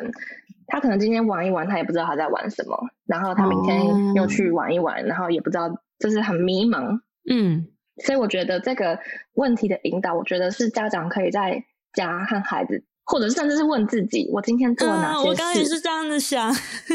[0.67, 6.99] 他可能今天玩一玩，他也不知道他在玩什么，然后他明天又去玩一玩，然后也不知道，就是很迷茫。
[7.29, 7.67] 嗯。
[8.05, 8.99] 所以我觉得这个
[9.33, 15.25] 问题的引导，我觉得是家长可以在家和孩子，或者甚至是问自己：我今天做了哪些事？
[15.25, 16.53] 嗯、我刚刚也是这样子想。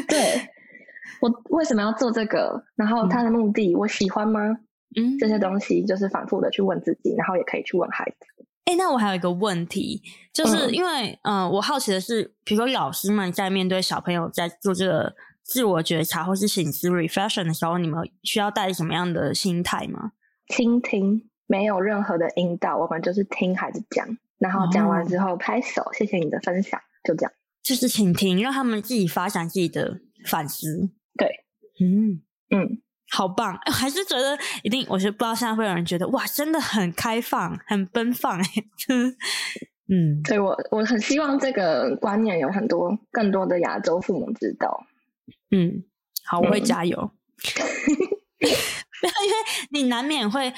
[0.08, 0.48] 对，
[1.20, 2.64] 我为什么要做这个？
[2.76, 4.40] 然后他的目的，我喜欢吗？
[4.96, 8.44] 嗯，这些东西就是反复的去问自己，然后也可以去问孩子。
[8.64, 10.00] 哎、欸，那我还有一个问题，
[10.32, 15.12] 就是因为嗯、呃，我好奇的是，比如说老师们在面对小朋友在做这个
[15.42, 20.12] 自我觉察或是醒思 reflection 的时候，你们需要带什么样的心态吗？
[20.48, 24.06] 倾听，没有任何的引导，我们就是听孩子讲，
[24.38, 30.90] 然后讲完之后拍手，哦、谢谢你的分享，就这样，就是倾听，让他们自己发展自己的反思。
[31.16, 31.28] 对，
[31.80, 33.58] 嗯嗯，好棒！
[33.66, 38.44] 我还是觉得一定，我觉得不知道现在会有人觉得哇，真的很开放，很奔放哎，
[39.88, 44.86] 嗯，所以我我很希望这个观念有很多更多的亚洲父母知道。
[45.50, 45.84] 嗯，
[46.24, 46.98] 好，我会加油。
[47.00, 48.48] 嗯
[49.24, 49.36] 因为
[49.70, 50.52] 你难免会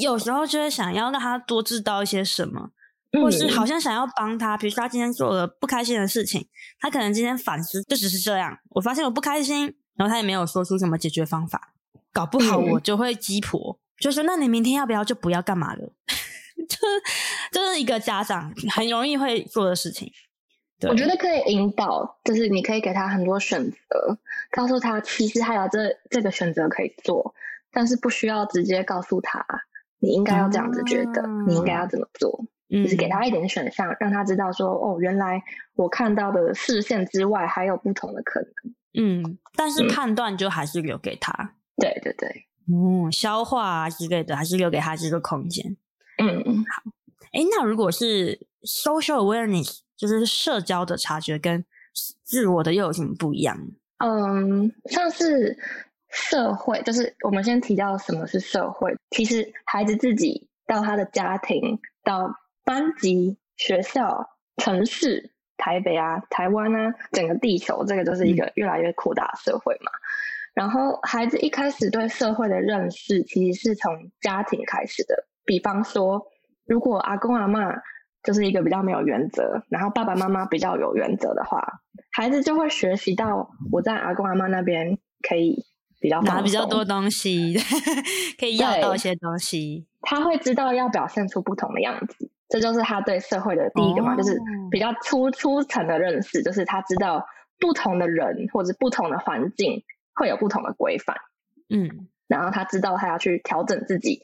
[0.00, 2.70] 有时候就会想要让他多知道一些什么，
[3.12, 4.56] 嗯、或是好像想要帮他。
[4.56, 6.46] 比如说他今天做了不开心的事情，
[6.80, 8.58] 他可能今天反思就只是这样。
[8.70, 11.72] 我发现我不开心，然后他也没有说出什么解决方法。
[12.12, 15.92] 搞不好我就会鸡婆，嗯、就说那你明天要不要就不要干嘛了？
[16.68, 16.78] 就
[17.52, 20.12] 就是一个家长很容易会做的事情。
[20.88, 24.18] 我觉得可以引导，就是你可以给他很多选择，
[24.50, 25.78] 告诉他其实还有这
[26.10, 27.34] 这个选择可以做。
[27.74, 29.44] 但是不需要直接告诉他，
[29.98, 35.42] 你应该要这样子觉得，嗯、你应该要怎么做，嗯、就是给他一点选项，让他知道说，哦，原来
[35.74, 38.74] 我看到的视线之外还有不同的可能。
[38.96, 41.32] 嗯，但是判断就还是留给他。
[41.32, 45.76] 嗯、对对对，嗯，消化啊之类的，还是留给他这个空间。
[46.22, 46.82] 嗯嗯，好。
[47.32, 51.64] 哎，那如果是 social awareness，就是社交的察觉，跟
[52.22, 53.58] 自我的又有什么不一样？
[53.98, 55.58] 嗯，像是。
[56.14, 58.94] 社会就是我们先提到什么是社会。
[59.10, 62.32] 其实孩子自己到他的家庭，到
[62.64, 69.90] 班级、学校、城市、台北啊、台湾啊，整个地球，这个就是一个越来越扩大的社会嘛。
[70.54, 75.26] 然后孩子一开始对社会的认识其实是从家庭开始的。
[75.44, 76.24] 比方说，
[76.64, 77.74] 如果阿公阿妈
[78.22, 81.80] 就是一个比较没有原则，然后爸爸妈妈比较有原则的话，
[82.12, 84.96] 孩子就会学习到我在阿公阿妈那边
[85.28, 85.64] 可以
[86.04, 87.56] 比较拿比较多东西，
[88.38, 89.86] 可以要到一些东西。
[90.02, 94.38] 他会知道要表现出不同的样子，这就是他对社会的第一个嘛，哦、就是
[94.70, 97.26] 比较初初层的认识，就是他知道
[97.58, 101.16] 不同的人或者不同的环境会有不同的规范，
[101.70, 104.20] 嗯，然后他知道他要去调整自己，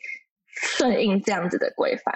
[0.48, 2.14] 顺应这样子的规范。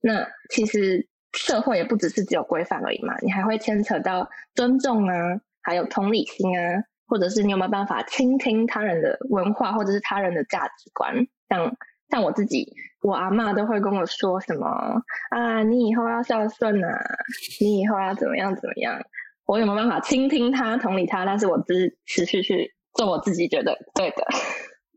[0.00, 11.14] 那其实社会也不只是只有规范而已嘛，你还会牵扯到尊重啊，还有同理心啊，或者是你有没有办法倾听他人的文化或者是他人的价值观，
[11.48, 11.76] 像。
[12.08, 14.68] 像我自己，我阿嬷都会跟我说什么
[15.30, 17.04] 啊，你以后要孝顺啊，
[17.60, 18.96] 你以后要怎么样怎么样。
[19.44, 21.24] 我有没有办法倾听他、同理他？
[21.24, 24.24] 但是我只是持续去做我自己觉得对的。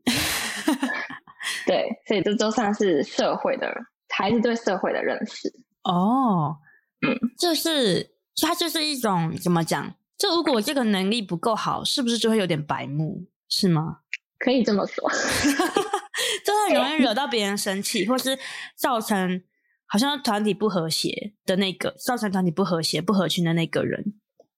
[1.66, 3.74] 对，所以这就算是社会的
[4.08, 6.56] 孩子对社会的认识哦。
[7.04, 8.08] 嗯，就是
[8.40, 9.92] 它就是一种怎么讲？
[10.20, 13.24] 就如果这个能力不够好，是不是就会有点白目？
[13.48, 14.00] 是吗？
[14.38, 15.08] 可以这么说。
[16.44, 18.38] 就很容易惹到别人生气，或是
[18.76, 19.42] 造成
[19.86, 24.12] 好像团体不和谐的那个，造成团体不和谐、不合群的那个人，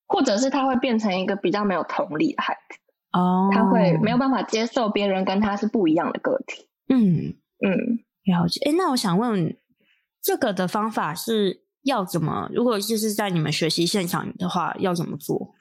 [0.09, 2.79] 或者是他会变成一个比较没有同理的孩子
[3.13, 6.67] 哦，他会没有办法接受别人跟他是不一样的个体。
[6.89, 8.61] 嗯嗯，了解。
[8.69, 9.57] 哎，那我想问，
[10.21, 12.49] 这个的方法是要怎么？
[12.53, 15.55] 如果就是在你们学习现场的话，要怎么做？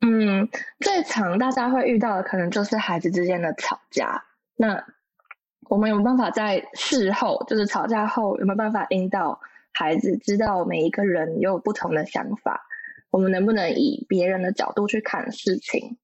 [0.00, 0.48] 嗯，
[0.80, 4.24] 最常大家会遇到的可能就是孩子之间的吵架。
[4.56, 4.84] 那
[5.68, 9.40] 我们有没有办法在事后，就是吵架后，有没有办法引导
[9.72, 12.66] 孩子知道每一个人有不同的想法？
[13.10, 15.98] 我们能不能以别人的角度去看事情？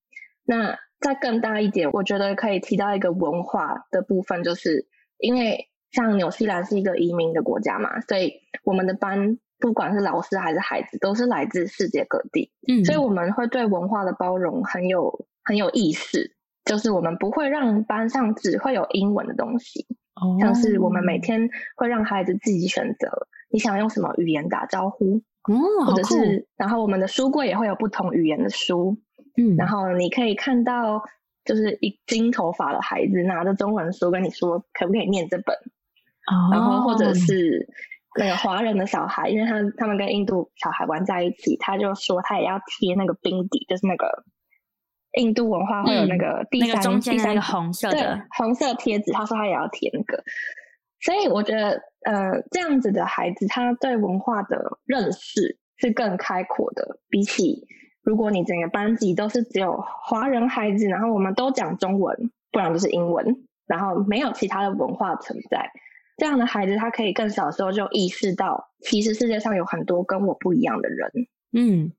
[0.45, 4.87] 那再更大一点，我觉得可以提到一个文化的部分，就是
[5.19, 16.35] 因为像纽西兰是一个移民的国家嘛，所以我们的班不管是老师还是孩子，都是来自世界各地，嗯，所以我们会对文化的包容很有很有意识。
[16.65, 19.87] 就是我们不会让班上只会有英文的东西
[20.21, 20.39] ，oh.
[20.39, 28.99] 像是我们每天会让孩子自己选择你想用什么语言打招呼，哦，oh, 或者是，然后我们的书柜也会有不同语言的书，
[29.39, 31.03] 嗯，然后你可以看到，
[31.43, 35.57] 就是一金头发的孩子拿着中文书跟你说，可不可以念这本
[36.27, 36.53] ？Oh.
[36.53, 37.67] 然后或者是
[38.19, 44.25] 那个华人的小孩，因为他他们跟印度小孩玩在一起，他就说他也要贴那个冰底，就是那个。
[45.15, 50.23] 印度文化会有那个第三、嗯、那个中间那个红色的对红色贴纸，他说他也要贴那个，
[51.01, 57.67] 所以我觉得呃这样子的孩子，他对文化的认识是更开阔的，比起
[58.03, 63.35] 如果你整个班级都是只有华人孩子，然后我们都讲中文，不然就是英文，
[63.67, 65.71] 然后没有其他的文化存在，
[66.19, 71.11] 这样的孩子他可以更小的时候就意识到，其实世界上有很多跟我不一样的人。
[71.53, 71.91] 嗯，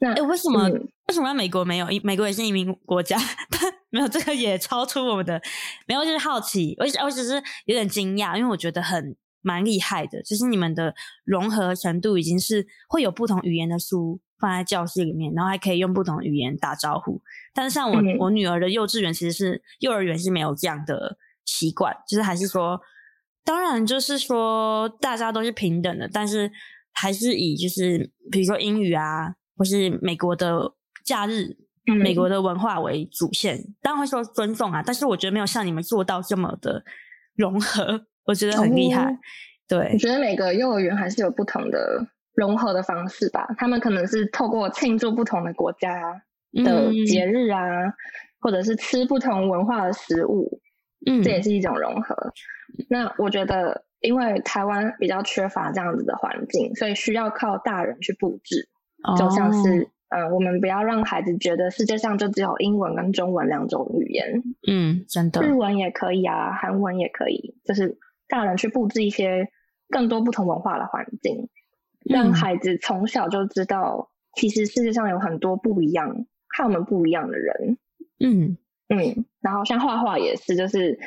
[0.00, 1.86] 那、欸、为什么、嗯、为什么美国没有？
[2.02, 3.16] 美国也是移民国家，
[3.48, 5.40] 但没有这个也超出我们的。
[5.86, 7.34] 没有，就是好奇，我我只是
[7.66, 10.92] 有点惊讶，因为我觉得很蛮厉害的，就是你们的
[11.24, 17.20] 融合程度已经是会有不同语言的书放在教室里面，然后还可以用不同语言打招呼。
[17.54, 22.80] 但是像我、嗯、我女儿的幼稚园其实是幼儿园是没有这样的习惯，就是还是说，
[23.44, 26.50] 当然就是说大家都是平等的，但是。
[26.92, 30.60] 还是以就是比如说英语啊，或是美国的
[31.04, 33.56] 假日，嗯、美国的文化为主线。
[33.80, 36.82] 当然会说尊重啊，但是我觉得没有像你们做到这么的
[37.36, 39.04] 融合，我觉得很厉害。
[39.04, 39.18] 哦、
[39.68, 43.46] 对，我觉得每个幼儿园还是有不同的融合的方式吧。
[43.56, 46.20] 他们可能是透过庆祝不同的国家
[46.64, 47.92] 的节日啊，嗯、
[48.40, 50.60] 或者是吃不同文化的食物，
[51.06, 52.32] 嗯，这也是一种融合。
[52.88, 53.84] 那我觉得。
[54.02, 58.66] 因为台湾比较缺乏这样子的环境，所以需要靠大人去布置。
[59.02, 59.14] Oh.
[59.18, 64.42] 就像是，呃，我们不要让孩子觉得世界上就只有英文跟中文两种语言。
[64.66, 65.42] 嗯，真的。
[65.42, 69.48] 日文也可以啊，韩文也可以，就是大人去布置一些
[69.90, 71.50] 更多不同文化的环境，
[72.02, 77.76] 让孩子从小就知道，其实世界上有很多不一样、和我们不一样的人。
[78.18, 78.56] 嗯
[78.90, 80.98] 嗯，然后像画画也是，就是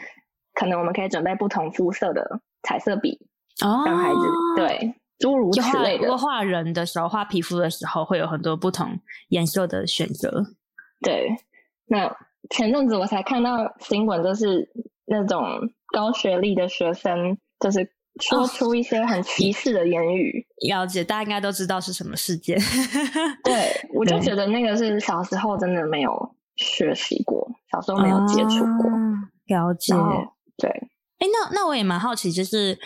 [0.54, 2.42] 可能我们可以准备不同肤色的。
[2.66, 3.20] 彩色笔
[3.62, 4.18] 哦，让孩子
[4.56, 6.18] 对诸如此类的。
[6.18, 10.46] 画人的时候，画皮肤的时候，会有很多不同颜色的选择。
[11.02, 11.28] 对，
[11.88, 12.10] 那
[12.52, 14.66] 前阵子我才看到新闻，就是
[15.04, 15.44] 那种
[15.94, 20.48] 高学历的学生，就是说出一些很歧视的言语。
[20.72, 22.58] 哦、了解，大家应该都知道是什么事件。
[23.44, 23.54] 对，
[23.94, 28.89] 我就 觉得那个是小时候真的没有学习过，小时候没有接触过。
[28.91, 29.93] 啊、了解，
[30.57, 30.69] 对。
[31.17, 32.78] 哎，那那我也蛮好奇，就是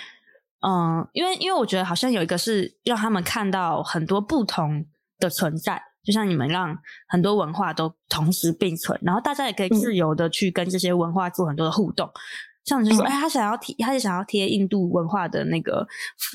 [0.66, 4.86] 嗯，因为因为我觉得好像有一个是让他们看到很多不同
[5.20, 6.78] 的存在，就像你们让
[7.10, 12.08] 很多文化都同时并存，然后大家也可以自由的去跟这些文化做很多的互动。
[12.08, 12.14] 嗯、
[12.64, 15.86] 像你就说，哎，他想要贴，他就想要贴印度文化的那个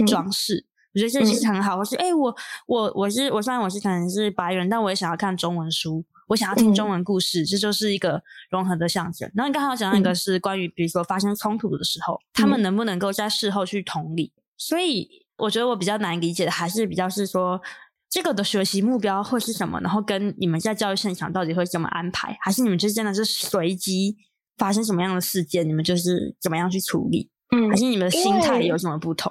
[0.07, 0.57] 装饰。
[0.57, 2.37] 嗯我觉得这其实很好，或是哎，我
[2.67, 9.31] 我我是我虽然我是可能是白人，但我也想要看中文书，我想要听中文故事，嗯、这就是一个融合的象征。
[9.35, 14.33] 然后你刚好讲到一个是关于，比如说发生冲突的时候，嗯、他们能不能够在事后去同理？
[14.57, 15.07] 所以
[15.37, 17.61] 我觉得我比较难理解的，还是比较是说
[18.09, 24.17] 这个的学习目标会是什么，然后跟你们在教育现场到底会怎么安排，还是你们就真的是随机
[24.57, 27.29] 发生什么样的事件，你们就是怎么样去处理？
[27.55, 29.31] 嗯，还是你们的心态有什么不同？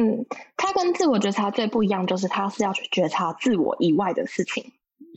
[0.00, 0.24] 嗯，
[0.56, 4.64] 他跟自我觉察最不一样，就是他是要去觉察自我以外的事情，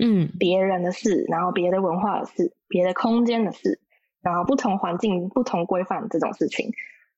[0.03, 3.79] 嗯，别人的事，然后别的文化的事，别的空间的事，
[4.21, 6.71] 然后不同环境、不同规范这种事情。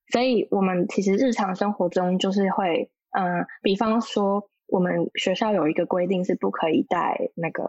[0.09, 7.63] 所以，我们其实日常生活中就是会，嗯，比方说，我们学校有一个规定是不可以带那个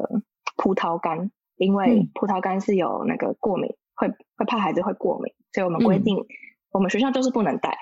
[0.56, 6.26] 葡萄干，因为葡萄干是有那个过敏，会会怕孩子会过敏，所以我们规定，嗯、
[6.72, 7.78] 我们学校就是不能带。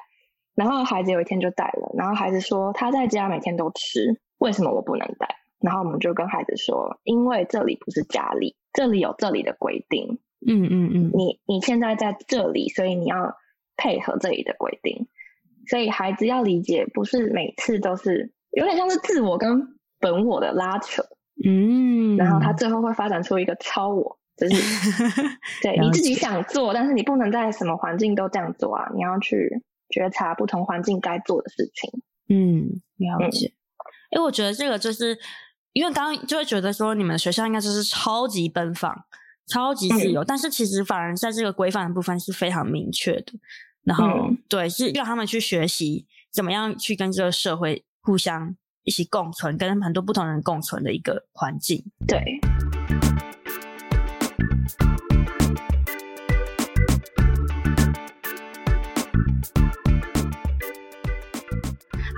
[0.54, 5.41] 然后孩子有一天就带了，然后孩子说他在家每天都吃，为什么我不能带？
[5.62, 10.20] 然后我们就跟孩子说，因为这里不是家里，这里有这里的规定。
[10.46, 13.36] 嗯嗯嗯，你你现在在这里，所以你要
[13.76, 15.08] 配合这里的规定。
[15.66, 21.04] 所以孩子要理解，不是每次都是有点像是自我跟本我的拉扯。
[21.44, 24.54] 嗯，然后他最后会发展出一个超我，就是
[25.62, 29.62] 对你自己想做，但是你不能在什么环境都这样做啊，你要去。
[29.94, 31.90] 觉察不同环境该做的事情，
[32.30, 33.52] 嗯，了解。
[34.10, 35.18] 因为、嗯、我觉得这个就是，
[35.72, 38.94] 因为刚刚就会觉得说，你们学校应该就是超级奔放、
[39.46, 43.32] 超级自由，嗯、但是其实反而在这个规范的部分是非常明确的。
[43.84, 48.54] 然后，嗯、对，是让他们去学习怎么样去跟这个社会互相
[48.84, 51.82] 一起共存，跟很多不同人共存的一个环境。
[52.06, 52.22] 对。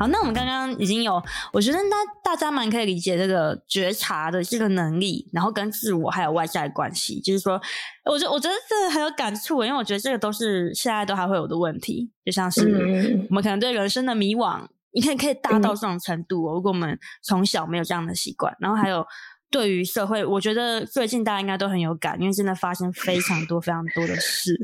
[0.05, 7.59] 好，那我们刚刚已经有，我觉得大大家蛮可以理解这个觉察的这个能力，然后跟自我还有外在关系，就是说，
[8.05, 19.03] 我觉得我觉得这很有感触，因为我觉得这个都是现在都还会有的问题，就像是我们可能对人生的迷惘，你看可以大到这种程度哦，如果我们从小没有这样的习惯，然后还有
[19.51, 24.55] 对于社会，我觉得最近大家应该都很有感，因为真的发生非常多非常多的事。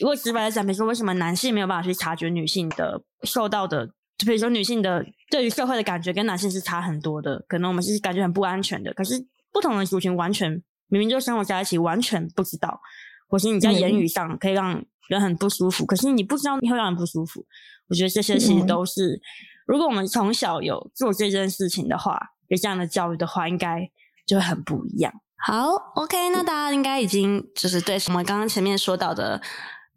[0.00, 3.90] 如果直白的讲，比如说为什么男性没有办法去察觉女性的受到的。
[4.22, 8.94] 就比如说，女性的对于社会的感觉跟男性是差很多的，可能我们是感觉很不安全的。
[8.94, 12.80] 可是不同的族群完全明明就生活在一起，完全不知道，
[13.26, 17.44] 或是你在言语上可以让人很不舒服，嗯、可是你不知道你会让人不舒服。
[17.88, 19.20] 我觉得这些其实都是，嗯、
[19.66, 23.90] 如果我们从小有做这件事情的话，有这样的教育的话，应该
[24.24, 25.12] 就会很不一样。
[25.36, 29.42] 好，OK，那大家应该已经就是对什么刚刚前面说到的。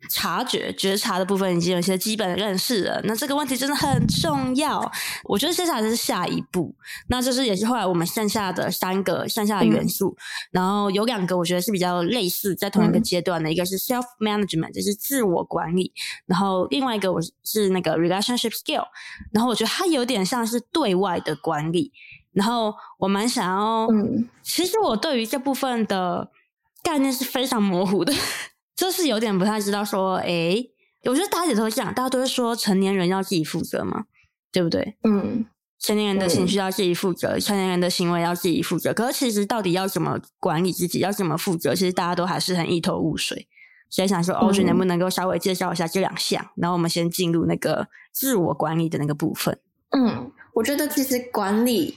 [0.09, 4.91] 察觉、觉察的部分已经有一些基本的认识了，那这个问题真的很重要。
[5.25, 6.75] 我觉得接下来就是下一步，
[7.07, 15.91] 那就是也是后来我们剩下的三个剩下的元素，嗯、然后有两个我觉得是比较类似，在同一个阶段的，嗯、一个是 self management，就是自我管理，
[16.25, 18.85] 然后另外一个我是那个 relationship skill，
[19.31, 21.91] 然后我觉得它有点像是对外的管理，
[22.33, 26.29] 然后我蛮想要，嗯，其实我对于这部分的
[26.83, 28.13] 概念是非常模糊的。
[28.75, 30.71] 就是有点不太知道说，诶，
[31.03, 34.05] 我觉得大家也都会这样，大家都会说成年人要自己负责嘛，
[34.51, 34.97] 对不对？
[35.03, 35.45] 嗯，
[35.79, 38.93] 成年人的情绪要自己负责，嗯、成年人的行为要自己负责。
[38.93, 43.47] 可是其实到底要怎么管理自己，要怎么负责，其实大家都还是很一头雾水。
[43.89, 49.57] 所以想说，Audrey、嗯、能不能够稍微介绍一下这两项，然后我们先进入那个自我管理的那个部分。
[49.91, 51.95] 嗯，我觉得其实管理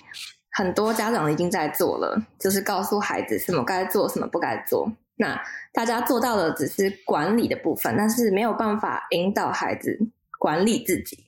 [0.53, 4.93] 很多家长已经在做了，就是告诉孩子什么该做，什么不该做。
[5.19, 5.41] 那
[5.73, 9.99] 大家做到的只是管理的部分，但是没有办法引导孩子
[10.39, 11.25] 管理自己。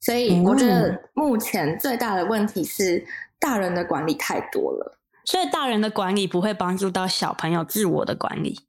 [0.00, 3.06] 所以我觉得目前最大的问题是
[3.38, 4.98] 大人的管理太多了。
[5.24, 8.60] 所以大人的管理不会帮助到小朋友自我的管理。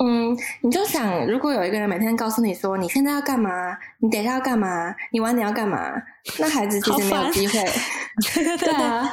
[0.00, 3.76] 嗯，你就想，如果有一个人每天告诉你说，你现在要干嘛？
[3.98, 4.94] 你等一下要干嘛？
[5.12, 5.78] 你晚点要干嘛？
[6.38, 7.58] 那孩子其实没有机会。
[8.32, 9.08] 烦对啊，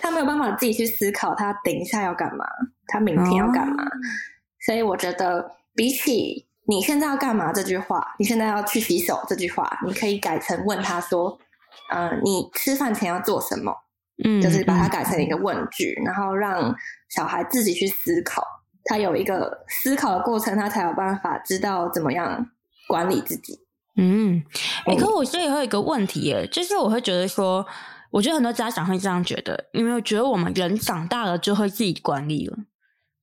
[0.00, 2.46] 他没有办法自己去思考，他等一下要干嘛？
[2.86, 3.84] 他明天要干嘛？
[3.84, 3.90] 哦、
[4.64, 11.38] 所以我觉得，比起你现在要干嘛这句话，你现在要去洗手这句话，你可以改成问他说
[11.92, 13.70] ：“嗯、呃，你吃饭前要做什么？”
[14.24, 16.74] 嗯，就是把它改成一个问句，嗯、然后让
[17.10, 18.42] 小孩自己去思考。
[18.84, 22.50] 他有一个思考的过程，他才有办法知道怎么样
[22.88, 23.60] 管理自己。
[23.96, 24.42] 嗯，
[24.86, 27.66] 哎、欸，可我这里会有一个问题耶，就是我会觉得说，
[28.10, 32.56] 我觉得很多家长会这样觉得，因为我觉得我们人长大了就会自己管理了，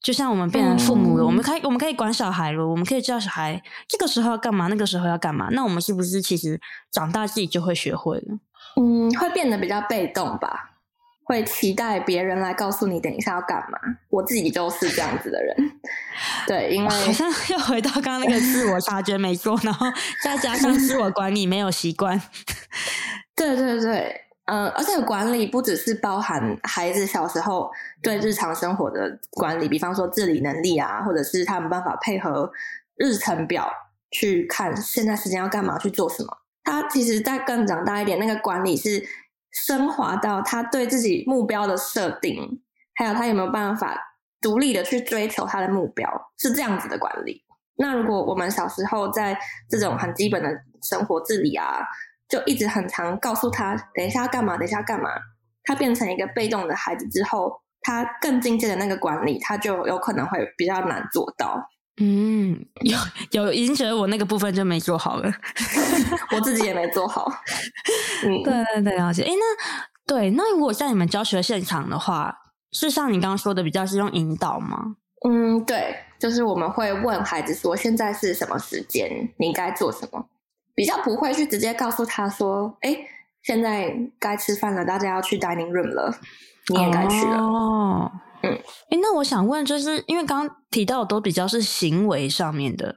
[0.02, 8.38] 就像我们变成父母了，嗯、我们可以我们可以管小孩了，我们可以教小孩这个时候要干嘛，那个时候要干嘛，那我们是不是其实长大自己就会学会了？
[8.80, 10.79] 嗯，会变得比较被动吧。
[11.30, 13.78] 会期待别人来告诉你等一下要干嘛，
[14.10, 15.56] 我自己就是这样子的人。
[16.48, 19.86] 对，因为好像又回到刚刚那个自我察觉没做，然后
[20.24, 22.20] 再加上自我管理没有习惯。
[23.36, 27.70] 对对对，嗯、呃，而且管理不只是包含孩子小时候
[28.02, 32.52] 对日常生活的管理，比方说自理能力啊，或者是他们办法配合
[32.96, 33.72] 日程表
[34.10, 36.30] 去看现在时间要干嘛去做什么。
[36.64, 39.06] 他其实再更长大一点，那个管理是。
[39.52, 42.62] 升华到他对自己目标的设定，
[42.96, 47.44] 还有他有没有办法独立的去追求他的目标，是这样子的管理。
[47.76, 49.38] 那如果我们小时候在
[49.70, 50.50] 这种很基本的
[50.84, 51.80] 生活自理啊，
[52.28, 55.10] 就一直很常告诉他等一下要干嘛，等一下要干嘛，
[55.64, 61.70] 他变成一个被动的孩子之后，他更进阶的那个管理，他就有可能会比较难做到。
[62.00, 62.98] 嗯， 有
[63.32, 65.32] 有已经觉得我那个部分就没做好了，
[66.34, 67.32] 我自己也没做好。
[68.26, 69.24] 嗯，对对对，了解。
[69.24, 69.76] 哎，那
[70.06, 72.36] 对，那如果在你们教学现场的话，
[72.72, 74.96] 是像你刚刚说的，比较是用引导吗？
[75.28, 80.26] 嗯，对，就是我们会问孩子说，现在是什么时间，你该做什么，
[80.74, 82.98] 比较不会去直接告诉他说，哎，
[83.44, 86.18] 现在该吃饭了，大家要去 dining room 了，
[86.74, 87.38] 你也该去了。
[87.40, 88.12] 哦。
[88.42, 88.52] 嗯，
[88.90, 92.96] 哎，那我想问，就是因为刚刚提到的都比较是行为上面的，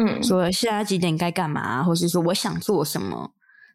[0.00, 3.32] 嗯，说现在几点该干嘛，或是说我想做什么，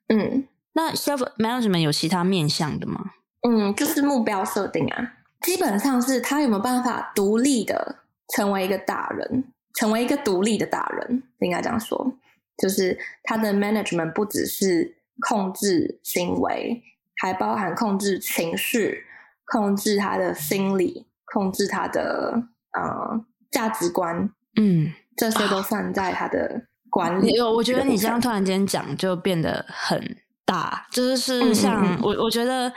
[0.10, 3.12] 嗯，那 self management 有其他面向的吗？
[3.47, 8.03] 嗯，就是目标设定啊，基本上是他有没有办法独立的
[8.36, 12.14] 成为一个大人，成为一个独立的大人，应该这样说，
[12.57, 14.97] 就是他的 management 不只是
[15.28, 16.84] 控制行为，
[17.16, 19.05] 还包含控制情绪。
[19.51, 22.43] 控制他的心理，控制他的
[22.73, 24.29] 呃价值观，
[24.59, 27.31] 嗯，这些都算在他的管理。
[27.31, 32.71] 有，我觉得你这样突然间讲就变得很大，就是是像嗯嗯嗯我，我觉得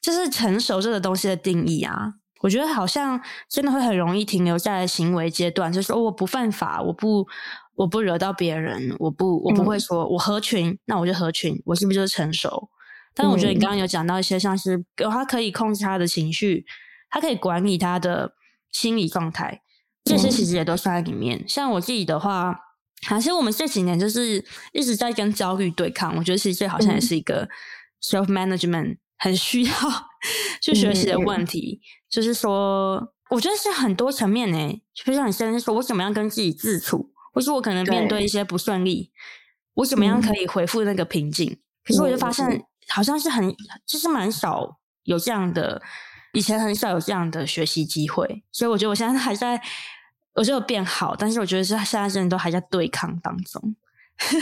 [0.00, 7.26] 就是成熟这个东西的定义啊，我觉得好像真的会很容易停留在行为阶段，就是说我不犯法，我不
[7.74, 12.68] 我不惹到别人，我不我不会说我合群，那我就合群，我是不是就是成熟？
[13.18, 16.66] 但我觉得你刚刚有讲到一些，像是他可以控制他的情绪，
[17.08, 18.34] 他可以管理他的
[18.70, 19.62] 心理状态，
[20.04, 21.42] 这些其实也都算在里面。
[21.48, 22.54] 像我自己的话，
[23.06, 24.44] 好像我们这几年就是
[24.74, 26.14] 一直在跟焦虑对抗。
[26.18, 27.48] 我觉得其实这好像也是一个
[28.02, 29.72] self management 很需要
[30.60, 31.80] 去学习的问题。
[32.10, 39.10] 就是说，我觉得是很多层面呢，就像你现在说，我怎么样跟自己自处，或是我可能面对一些不顺利，
[39.72, 41.58] 我怎么样可以回复那个平静？
[41.82, 42.62] 可是我就发现。
[42.88, 45.80] 好像是很，就是蛮少有这样的，
[46.32, 49.60] 以前很少有这样的学习机会，所以我觉得我现在还在，
[50.34, 53.76] 我觉得有变好，但是我觉得是现在真的都还在对抗当中。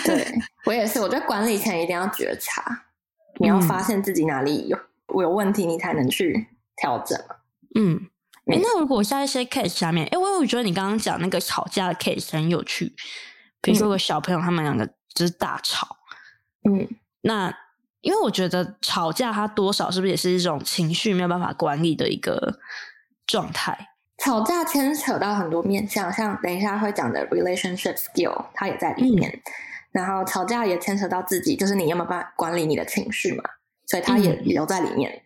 [0.04, 0.26] 对，
[0.66, 2.86] 我也是，我觉得管理前一定要觉察，
[3.40, 4.78] 你要发现自己哪里有
[5.08, 7.18] 我有问题，你才能去调整。
[7.74, 8.08] 嗯，
[8.46, 12.94] 哎、欸，那如果在一些 case 下面，哎、欸，我我觉得你刚刚讲那个吵架的 case 很有趣，
[13.60, 15.96] 比如说个小朋友他们两个就是大吵，
[16.68, 16.88] 嗯，
[17.22, 17.54] 那。
[18.04, 22.60] 因为我觉得吵架，它多少是不是也是一种情绪没有办法管理的一个
[23.26, 23.76] 状态？
[24.18, 29.30] 吵架牵扯到很多面向，像等一下会讲的 relationship skill，它也在里面。
[29.30, 29.40] 嗯、
[29.92, 33.42] 然后吵架也牵扯到自己，就是你有没有办法管理你的情绪嘛？
[33.86, 35.10] 所以它也留在里面。
[35.10, 35.20] 嗯、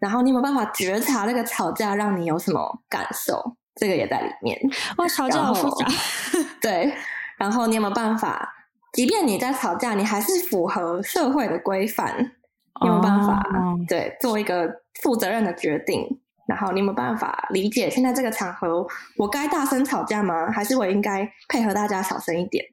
[0.00, 3.56] 然后你有没有办法觉察那个吵架让你有什么感受？
[3.76, 4.60] 这个也在里面。
[4.96, 5.86] 哇，吵架好复杂。
[6.60, 6.92] 对，
[7.38, 8.52] 然后你有没有办法？
[8.94, 12.32] 即便你在吵架，你还是符合社会的规范，
[12.80, 13.78] 你有办法、oh.
[13.86, 14.70] 对做一个
[15.02, 16.06] 负责任的决定？
[16.46, 18.86] 然后你有没有办法理解现在这个场合，
[19.16, 20.50] 我该大声吵架吗？
[20.52, 22.64] 还是我应该配合大家小声一点？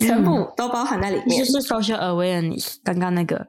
[0.00, 1.44] 全部都包含在里面。
[1.44, 3.46] 就是 social awareness，刚刚那个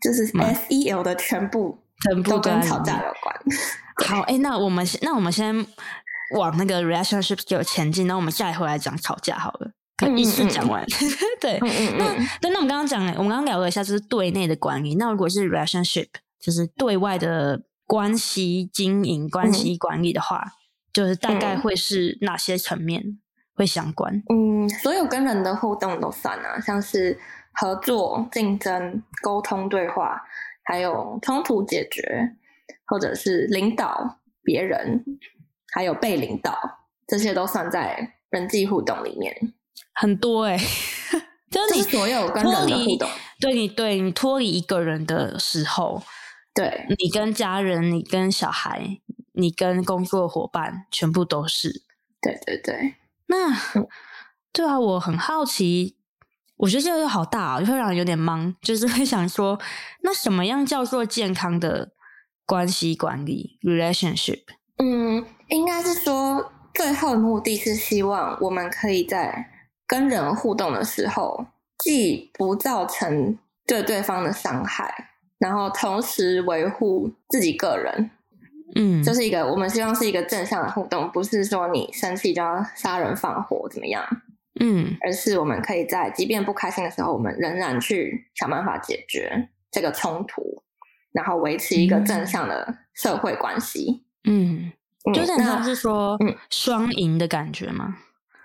[0.00, 3.36] 就是 S E L 的全部，全部都跟吵架有关。
[4.06, 5.54] 好，哎、欸，那我们那我们先
[6.36, 9.70] 往那个 relationship 就前进，那我们下一回来讲吵架好了。
[9.96, 11.58] 可以一次讲完，嗯 嗯对。
[11.98, 14.96] 那对，那我们刚刚讲，我们刚刚聊了一下，就是对内的管理。
[14.96, 16.08] 那如果是 relationship，
[16.40, 20.52] 就是对外的关系经营、关系管理的话，嗯、
[20.92, 23.18] 就是大概会是哪些层面
[23.54, 24.22] 会相关？
[24.30, 27.18] 嗯，所有跟人的互动都算啊，像是
[27.52, 30.20] 合作、竞争、沟通、对话，
[30.64, 32.34] 还有冲突解决，
[32.86, 35.04] 或者是领导别人，
[35.72, 36.80] 还有被领导。
[37.06, 39.52] 这些都算在人际互动里面，
[39.92, 40.66] 很多哎、欸，
[41.50, 43.08] 就是你所有跟人的互动，
[43.40, 46.02] 对你对你脱离一个人的时候，
[46.54, 46.86] 对。
[46.98, 48.98] 你跟家人，你跟小孩，
[49.32, 51.82] 你跟工作伙伴，全部都是。
[52.20, 52.94] 对对对，
[53.26, 53.86] 那、嗯、
[54.52, 55.96] 对啊，我很好奇，
[56.56, 59.60] 我觉得这个好大啊，就会让人有点懵，就是会想说，
[60.02, 61.92] 那什么样叫做健康的
[62.46, 64.40] 关系管理 （relationship）？
[64.78, 69.50] 嗯，应该是说，最后的目的是希望我们可以在
[69.86, 71.46] 跟人互动的时候，
[71.78, 78.10] 既不造成对对方的伤害，然后同时维护自己个人。
[78.76, 84.04] 嗯，就是一个我们希望是一个正向的互动，不是说你生气就要杀人放火怎么样？
[84.60, 90.62] 嗯，而是我们可以在即便不开心的时候，我们仍然去想办法解决这个冲突，
[91.12, 94.04] 然后维持一个正向的社会关系。
[94.24, 94.72] 嗯，
[95.12, 97.96] 就是像是说，嗯，双赢的感觉吗？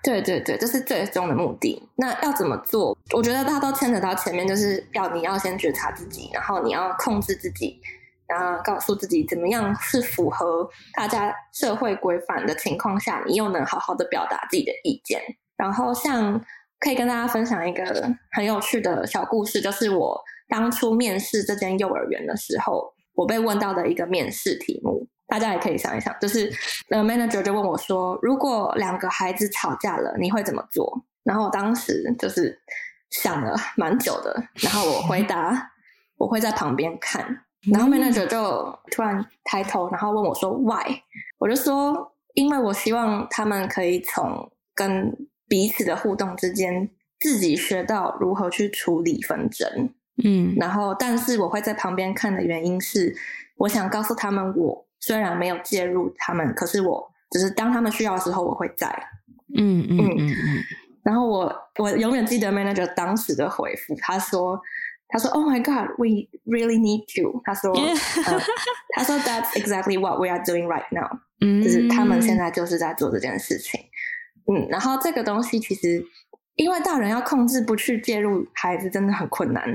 [0.02, 1.82] 对对对，这是最终的目的。
[1.96, 2.96] 那要怎么做？
[3.14, 7.80] 我觉得大家都牵扯到前面，就是要你要先觉察自己，然后你要控制自己。
[8.26, 15.20] 然后告诉自己怎么样是符合大家社会规范的情况下，你又能好好的表达自己的意见。
[15.56, 16.40] 然后像
[16.78, 20.16] 可以跟大家分享一个很有趣的小故事，就是我
[20.48, 26.52] 当初面试这间幼儿园的时候，我被问到的一个面试题目，大家也可以想一想，就是
[26.90, 31.02] 呃，manager 就问我说，如果两个孩子吵架了，你会怎么做？
[31.22, 32.60] 然后我当时就是
[33.10, 35.70] 想了蛮久的，然后我回答，
[36.18, 37.44] 我会在旁边看。
[37.70, 41.02] 然后 manager 就突然抬头，然后问我说：“Why？”
[41.38, 45.14] 我就说：“因为我希望他们可以从跟
[45.46, 53.14] 彼此的互动之间，自己学到如何去处理纷争。”嗯，然后但是我会在旁边看的原因是，
[53.56, 58.88] 我想告诉他们，我虽然没有介入他们，可是我只是当他们需要的时候，我会在。
[59.56, 60.36] 嗯嗯嗯嗯。
[61.02, 64.60] 然后我我永远记得 manager 当时的回复，他说。
[65.12, 67.72] 他说：“Oh my God, we really need you。”他说
[68.26, 68.40] ：“呃、
[68.94, 71.18] 他说 That's exactly what we are doing right now。
[71.40, 73.80] 嗯，就是他们现在就是在做这件事情。
[74.46, 76.00] 嗯，然后这个东西其实，
[76.54, 79.68] 因为大人要控制不去介入孩子，真的很困难。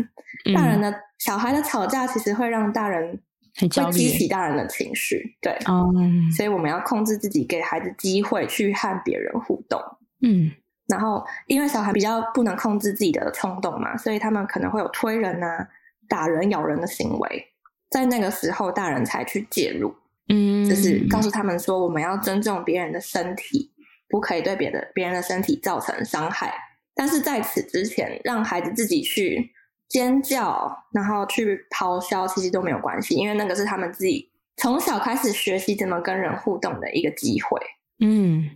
[0.45, 3.19] 嗯、大人的小孩的吵架，其实会让大人
[3.59, 5.37] 会激起大人的情绪。
[5.41, 9.79] 对，嗯，所以我们要控制自己，给孩子机会去和别人互动。
[10.21, 10.51] 嗯。”
[10.87, 15.67] 然后，因为小孩比较不能控制自己的冲动嘛，所以他们可能会有推人啊、
[16.07, 17.43] 打人、咬人的行为。
[17.89, 19.95] 在那个时候，大人才去介入，
[20.29, 23.71] 嗯，就是告诉他们说，我们要尊重别人的身体，
[24.07, 26.53] 不可以对别的别人的身体造成伤害。
[26.93, 29.54] 但是在此之前，让孩子自己去
[29.89, 37.59] 尖叫，然后去咆哮，其实都没有关系，因为那个是他们自己从小开始学习怎么跟人互动的一个机会。
[37.99, 38.49] 嗯。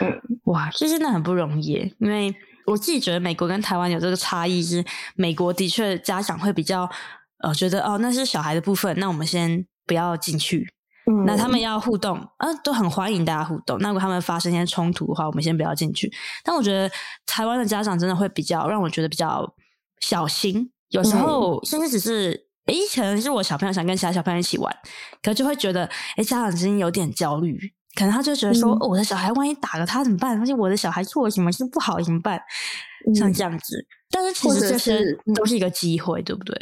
[0.00, 2.32] 嗯，哇，这真的很不容易，因为
[2.66, 4.84] 我自己觉得美国跟台湾有这个差异，是
[5.16, 6.88] 美国的确家长会比较
[7.38, 10.72] 呃觉得哦，那是小孩的部分，那我们先不要进去。
[11.10, 13.76] 嗯，那他们要互动，啊，都很欢迎大家互动。
[13.80, 16.08] 那如果他们发生一些冲突的话，我们先不要进去。
[16.44, 16.88] 但我觉得
[17.26, 19.44] 台湾的家长真的会比较让我觉得比较
[20.02, 24.76] 小心，有时候甚至只是诶，可能是我小朋友想跟其他小朋友一起玩，
[25.22, 25.88] 可就会觉得
[26.18, 27.58] 诶，家长之间有点焦虑。
[27.94, 30.38] 可能他就觉得说，嗯哦、我的小孩万一打了他怎么办？
[30.40, 32.40] 而且我的小孩做了什么事不好怎么办？
[33.06, 34.98] 嗯、像这样子，但是其实这些
[35.34, 36.56] 都是一个机会，对不对？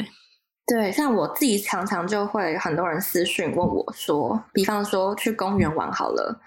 [0.67, 6.37] 对，像我自己常常就会很多人私讯问我说，比方说去公园玩好了，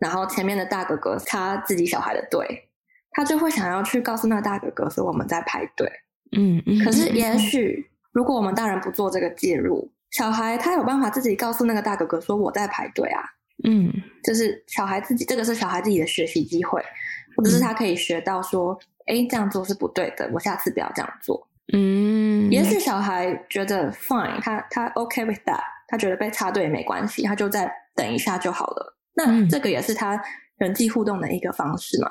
[0.00, 2.68] 然后前面的大哥哥他自己小孩的队，
[3.12, 5.88] 他就会想要去告诉那个大哥哥说我们在排队。
[6.32, 6.84] 嗯嗯。
[6.84, 13.22] 可是也许如果我们大人不做这个介入，小孩他有办法自己告诉那个大哥哥说我在排队啊。
[13.62, 13.88] 嗯，
[14.24, 16.82] 就是小孩自己，这个是小孩自己的学习机会，
[17.36, 21.48] 或者是他可以学到说，哎、嗯，这样做是不对的，我下次不要这样做。
[21.72, 28.96] 嗯，也许小孩觉得 fine，他他 OK with that，他觉得被插队也没关系，他就再等一下就好了。
[29.14, 30.20] 那这个也是他
[30.58, 32.10] 人际互动的一个方式嘛。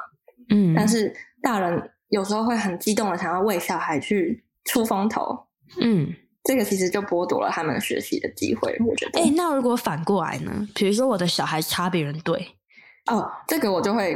[0.49, 5.47] 嗯，但是大人有时候会很激动的想要为小孩去出风头。
[5.81, 6.13] 嗯。
[6.45, 9.21] 这个其实就剥夺了他们学习的机会，我觉得。
[9.21, 10.51] 哎，那如果反过来呢？
[10.75, 12.57] 比如说我的小孩插别人队，
[13.09, 14.13] 哦，这个我就会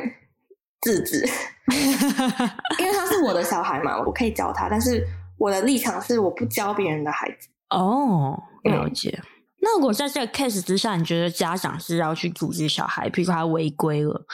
[0.81, 1.25] 制止，
[2.79, 7.47] 因为他是我的小孩嘛，我可以教他，但是我的立场是我不教别人的孩子。
[7.69, 9.17] 哦，了解。
[9.21, 9.25] 嗯、
[9.61, 14.25] 那如果在这个 case 之下，你觉得家长是要去阻止小孩，比如说他违规了，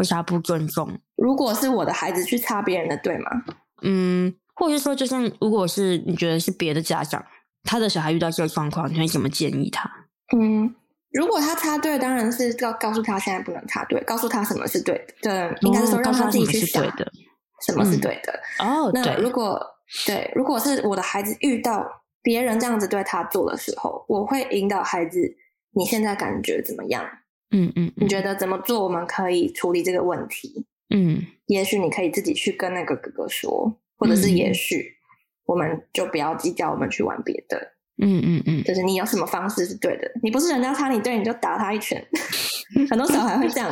[0.00, 0.90] 或是他不尊重？
[1.16, 3.30] 如果是我的孩子去插别人的队吗？
[3.82, 4.34] 嗯。
[4.56, 7.24] 或者是说，就像如果是你觉得是别的家长，
[7.64, 9.90] 他的小孩遇到这个状况，你会怎么建议他？
[10.36, 10.74] 嗯，
[11.12, 16.84] 如果他插队，当然是告告诉他现在不能插队，告诉他什么是对的，对，应该是说让他自己去想
[17.66, 18.38] 什么是对的。
[18.58, 19.58] 哦，那如果
[20.04, 21.86] 对，如果是我的孩子遇到
[22.22, 25.18] 别人这样子对他做的时候，我会引导孩子，
[25.72, 27.02] 你现在感觉怎么样？
[27.50, 30.66] 嗯嗯，你觉得怎么做我们可以处理这个问题？
[30.90, 34.94] 嗯，也许你可以自己去跟那个哥哥说，或者是也许
[35.46, 37.74] 我们就不要计较，我们去玩别的。
[38.02, 42.02] 嗯嗯嗯，就是你有什么方式是对的，你不是人家插你队你就打他一拳，
[42.88, 43.70] 很多小孩会这样，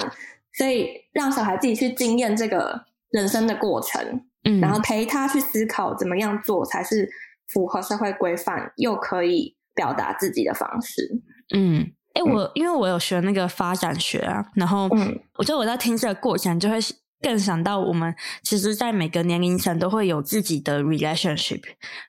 [0.52, 7.08] 所以让小孩自己去经验这个人生的过程，嗯，然后陪他去思考怎么样做才是
[7.48, 11.22] 符合社会规范又可以表达自己的方式。
[11.54, 16.78] 嗯，哎、欸，我因为我有学那个发展学啊，然后嗯，我觉得我在听这个过程就会。
[17.20, 18.14] 更想到我们
[18.44, 21.60] 其实，在每个年龄层都会有自己的 relationship，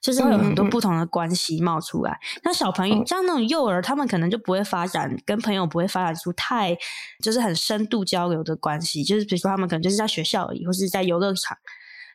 [0.03, 2.15] 就是会有很多不同的关系冒出来。
[2.43, 6.77] 那、嗯、小朋友像那种幼儿，他们可能就不会发展跟朋友不会发展出太
[7.23, 9.03] 就是很深度交流的关系。
[9.03, 11.57] 就是比如说，他们可能就是在学校而已，或是在游乐场。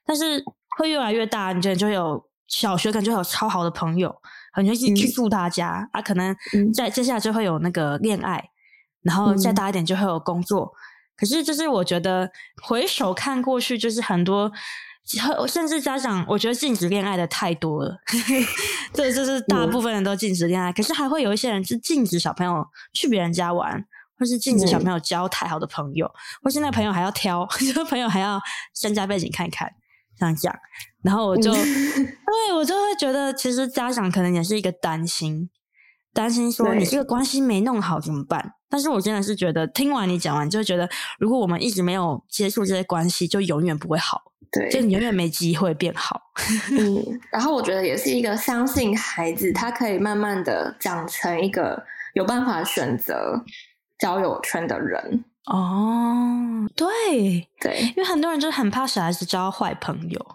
[0.06, 0.40] 但是
[0.78, 4.14] 会越来越大，你觉得就有小学可能就有超好的朋友，
[4.54, 6.00] 很容易去住他家、嗯、啊。
[6.00, 6.34] 可能
[6.72, 8.42] 在接下来就会有那个恋爱，
[9.02, 10.72] 然后再大一点就会有工作。
[11.16, 12.28] 可是，就是我觉得
[12.62, 14.50] 回首看过去，就是很多，
[15.46, 17.96] 甚至家长，我觉得禁止恋爱的太多了。
[18.92, 23.84] 对，就是大部分人都禁止恋爱，可是还会有一些人是禁止小朋友去别人家玩，
[24.18, 26.10] 或是禁止小朋友交太好的朋友，
[26.42, 28.40] 或是那朋友还要挑，这 个朋友还要
[28.74, 29.70] 身家背景看一看，
[30.18, 30.54] 这样讲。
[31.02, 35.50] 然后我就， 对，我就会觉得，其实家长可能也是一个担心。
[36.12, 38.52] 担心说你这个关系没弄好怎么办？
[38.68, 40.88] 但是我真的是觉得，听完你讲完，就会觉得，
[41.18, 46.20] 如果我们一直没有接触这些关系，就永远不会好，对，就你永远没机会变好。
[46.70, 51.84] 嗯，然后我觉得也是一个相信孩子，他可以慢慢的长成一个
[52.14, 53.44] 有办法选择
[53.98, 55.24] 交友圈的人。
[55.46, 60.26] 哦，对对，因为很多人就是很怕小孩子交坏朋友。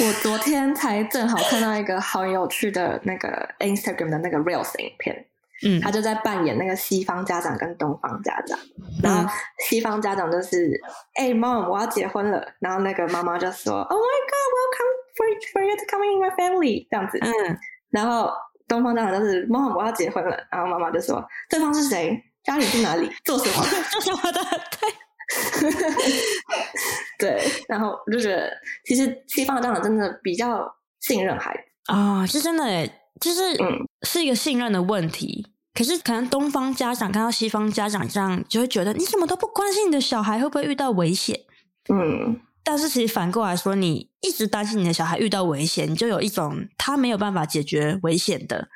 [0.00, 5.26] 我昨天才正好看到一个好有趣的那个 Instagram 的那个 Reels 影片，
[5.64, 9.32] 嗯，他就在扮演那个西方家长跟东方家长，嗯、然后
[9.68, 10.78] 西方家长就是，
[11.14, 17.58] 哎、欸、，Mom，我要结婚了，然后那个妈妈就说，Oh my God，Welcome for for you to come in my family，这样子，嗯，
[17.90, 18.30] 然后
[18.66, 22.20] 东方家长就是 Mom，我要结婚了，然后妈妈就说，对方是谁？
[22.44, 23.10] 家里住哪里？
[23.24, 23.64] 做什么？
[23.90, 24.40] 做什么的？
[24.80, 24.94] 对。
[27.18, 28.52] 对，然后就觉得，
[28.84, 30.70] 其实西方的家长真的比较
[31.00, 35.46] 信任孩子啊、哦，是真的诶，就是嗯，是一个信任的问题。
[35.72, 41.40] 可是可能东方家长看到西方家长这样，就会觉得你怎么都不关心你的小孩会不会遇到危险？
[41.90, 48.68] 嗯，但是其实反过来说，你一直担心你的小孩遇到危险，你就有一种他没有办法解决危险的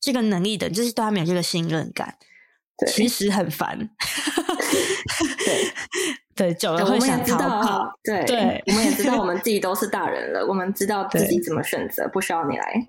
[0.00, 2.16] 这个能力的，就是对他没有这个信任感。
[2.86, 3.78] 其实很烦，
[5.44, 5.72] 对
[6.50, 7.92] 对，久了会想逃跑。
[8.02, 12.86] 对对，我们也知道 我们自己都是大人了，我们知道自己怎么选择，不需要你来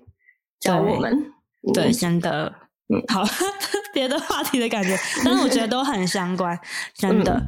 [0.60, 1.32] 教我们。
[1.72, 2.52] 对，真的，
[2.92, 3.24] 嗯，好，
[3.94, 6.58] 别的话题的感觉，但是我觉得都很相关，
[6.94, 7.40] 真的。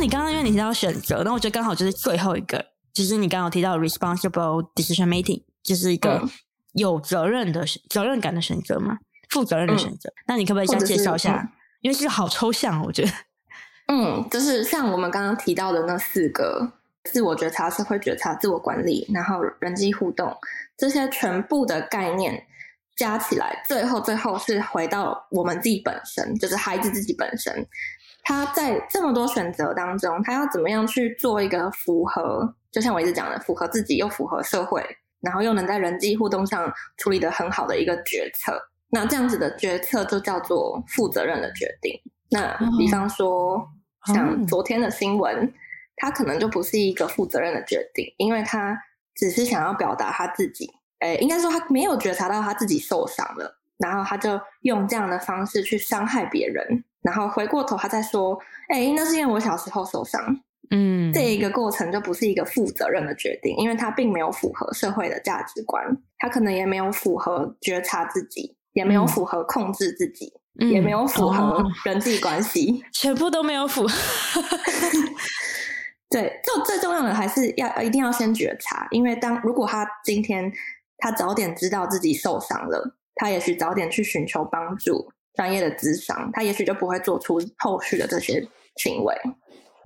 [0.00, 6.26] 你刚刚因为你提到选择，那我觉得刚好就是最后一个，就是你刚刚提到 responsible decision making，就是一个
[6.72, 8.98] 有责任的、嗯、责任感的选择嘛，
[9.28, 10.08] 负责任的选择。
[10.08, 11.36] 嗯、那你可不可以先介绍一下？
[11.42, 11.48] 嗯、
[11.82, 13.10] 因为是好抽象，我觉得。
[13.88, 16.72] 嗯，就是像我们刚刚提到的那四个：
[17.04, 20.34] 自我觉察、社会觉察、自我管理，然后人际互动，
[20.76, 22.46] 这些全部的概念
[22.96, 27.66] 加起来，最后最后是回到我们自己本身，就是孩子自己本身。
[28.22, 34.84] 他在这么多选择当中，他要怎么样去做一个符合，就像我一直讲的，符合自己又符合社会，
[35.20, 38.60] 然后又能在人际互动上处理的很好的一个决策。
[38.90, 41.92] 那这样子的决策就叫做负责任的决定。
[42.30, 43.66] 那比方说，
[44.06, 45.52] 像昨天的新闻，
[45.96, 48.76] 他可能就不是一个负责任的决定，因为他
[49.14, 56.84] 只是想要表达他自己，诶，应该说他没有觉察到他自己受伤了，然后他就用这样的方式去伤害别人。
[57.02, 58.38] 然后回过头，他再说
[58.68, 60.40] ：“哎，那是因为我小时候受伤。”
[60.72, 65.84] 嗯，这一个过程就不是一个负责任的决定，因为他并没有符合社会的价值观，
[66.18, 73.94] 他可能也没有符合觉察自己，也没有符合控制自己，嗯、也没有符合人际关系， 全部都没有符合。
[76.08, 80.52] 对，就最重要的还是要一定要先觉察，因为当如果他今天
[80.98, 85.10] 他早点知道自己受伤了，他也许早点去寻求帮助。
[85.34, 89.14] 专业的智商，他也许就不会做出后续的这些行为。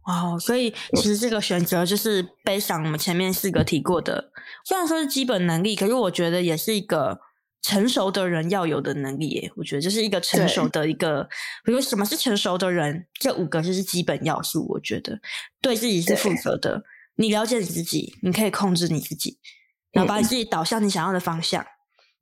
[0.06, 4.30] 哇，所以其实这个选择就是背上我们前面四个提过的，
[4.64, 7.18] 虽然说是基本能力，可是我觉得也是一个
[7.62, 9.50] 成熟的人要有的能力耶。
[9.56, 11.26] 我觉得这是一个成熟的一个，
[11.64, 13.06] 比如什么是成熟的人？
[13.18, 14.66] 这五个就是基本要素。
[14.68, 15.18] 我觉得
[15.62, 16.82] 对自己是负责的，
[17.16, 19.38] 你了解你自己，你可以控制你自己，
[19.92, 21.64] 然后把你自己导向你想要的方向。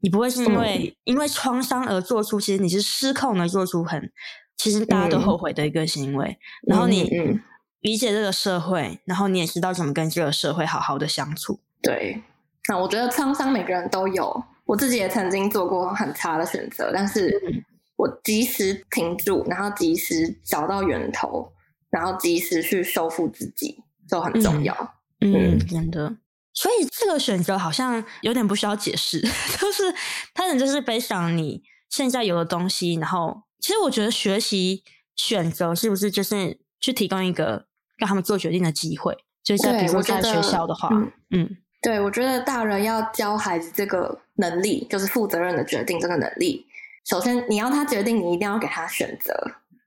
[0.02, 4.12] 你不会是因为因为创伤而做出，其实你是失控的做出很
[4.58, 7.40] 其实大家都后悔的一个行为，然后你嗯。
[7.82, 11.58] 理解这个社会，然后你也知道怎么跟这个社会好好的相处。
[11.82, 12.22] 对，
[12.68, 17.64] 那我觉得创伤每个人都有，我自己也曾经做过很差的选择，但是
[17.96, 21.52] 我及时停住，然后及时找到源头，
[21.90, 24.72] 然后及时去修复自己，就很重要。
[25.18, 26.14] 嗯，嗯，真的。
[26.54, 29.20] 所以这个选择好像有点不需要解释，
[29.60, 29.92] 就是
[30.34, 34.82] 他可能就是背上你现在有的东西，然后其实我觉得学习
[35.16, 37.66] 选择是不是就是去提供一个。
[37.98, 46.66] 让他们做决定的机会，就是在比如说在学校的话，嗯，嗯对，我觉得大人要教孩子这个能力，就是负责任的决定这个能力。
[47.04, 49.32] 首先，你要他决定，你一定要给他选择，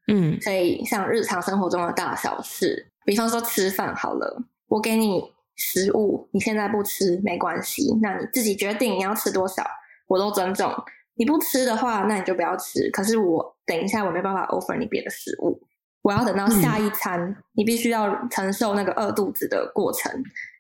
[0.07, 5.22] 嗯，所以像日常生活中的大小事，比方说吃饭好了，我给你
[5.56, 9.66] 食物，你现在不吃没关系，那你自己决定你要吃多少，
[10.08, 10.74] 我都尊重。
[11.16, 12.89] 你不吃的话，那你就不要吃。
[12.91, 15.62] 可是我等一下我没办法 offer 你别的食物。
[16.01, 20.12] 我要等到下一餐，嗯、你必须要承受那个饿肚子的过程，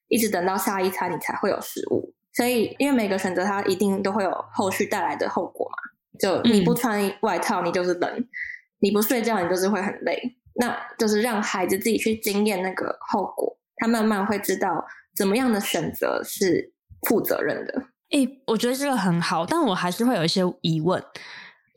[0.07, 2.13] 一直等到下一餐你才会有食物。
[2.33, 5.77] 所以，因为每个选择它一定都会有后续带来的后果嘛。
[6.17, 8.27] 就你不穿外套，你就是冷；嗯、
[8.79, 10.19] 你不睡觉，你就是会很累。
[10.55, 16.73] 那就是让孩子自己去经验那个后果，他慢慢会知道怎么样的选择是
[17.07, 17.73] 负责任的。
[18.11, 21.03] 诶、欸，我觉得这个很好，但我还是会有一些疑问，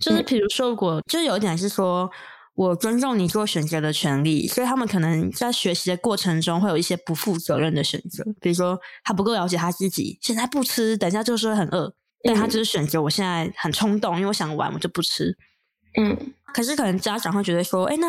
[0.00, 2.10] 就是比如说，如果就是有一点是说。
[2.58, 11.94] 我尊重你做选择的权利，所以他们可能在学习的过程中会有一些不负责任的选择，比如说他不够了解他自己，现在不吃，等一下就是会很饿，
[12.24, 15.32] 但他就是选择我现在很冲动，因为我想玩，我就不吃。
[15.96, 18.08] 嗯，可是可能家长会觉得说，哎，那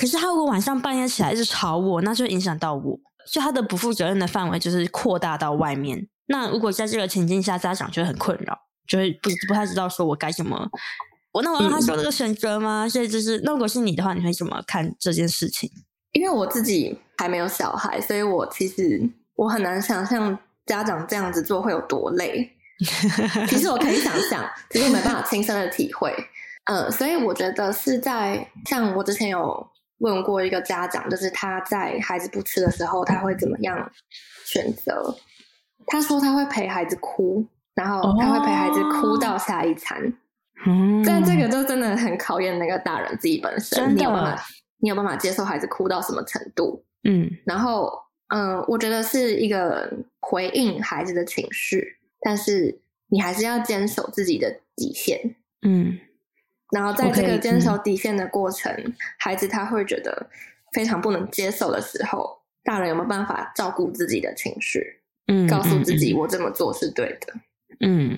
[0.00, 2.98] 可是他如果晚上半夜起来一直吵我，那就影响到我，
[3.30, 6.08] 就他的不负责任的范围就是扩大到外面。
[6.28, 10.66] 那如果在这个情境下，家长就很困扰，就会不不太知道说我该怎么。
[11.32, 12.86] 我那我让他做这个选择吗？
[12.86, 15.70] 嗯、所以就是，那如果是你的话，你会怎么看这件事情？
[16.12, 22.50] 因为我自己还没有小孩，所以我其实我很难想象家长这样子做会有多累。
[23.46, 26.10] 其实我可以想象， 只是我没办法亲身的体会。
[26.64, 29.69] 嗯，所以我觉得是在像我之前有
[30.00, 33.90] 问过一个家长，就是他在孩子不吃的时候，他会怎么样
[34.44, 35.16] 选择？
[35.86, 39.98] 他说他会陪孩子哭，然后他会陪孩子哭到下一餐。
[40.04, 40.12] 哦
[40.66, 44.44] 嗯，但这个就真的很考验那个大人自己本身，真，你有办法，
[44.80, 46.84] 你有办法接受孩子哭到什么程度？
[47.08, 47.90] 嗯，然后，
[48.28, 49.90] 嗯，我觉得是一个
[50.20, 52.78] 回应孩子的情绪，但是
[53.08, 55.36] 你还是要坚守自己的底线。
[55.66, 55.98] 嗯，
[56.72, 60.28] 然后在这个坚守底线的过程，嗯，孩子他会觉得
[60.72, 65.00] 非常不能接受的时候，大人有没有办法照顾自己的情绪？
[65.26, 67.32] 嗯，告诉自己我这么做是对的。
[67.80, 68.16] 嗯，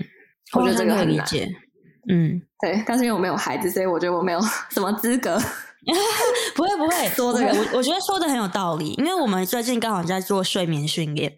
[0.54, 1.26] 我觉得这个很难。
[2.08, 4.40] 嗯，对，但是因为我没有孩子，所以我觉得我没有
[4.70, 5.38] 什么资格。
[6.54, 8.92] 不会不 会说这个，我我觉得说的很有道理。
[8.98, 11.36] 因为我们最近刚好在做睡眠训练，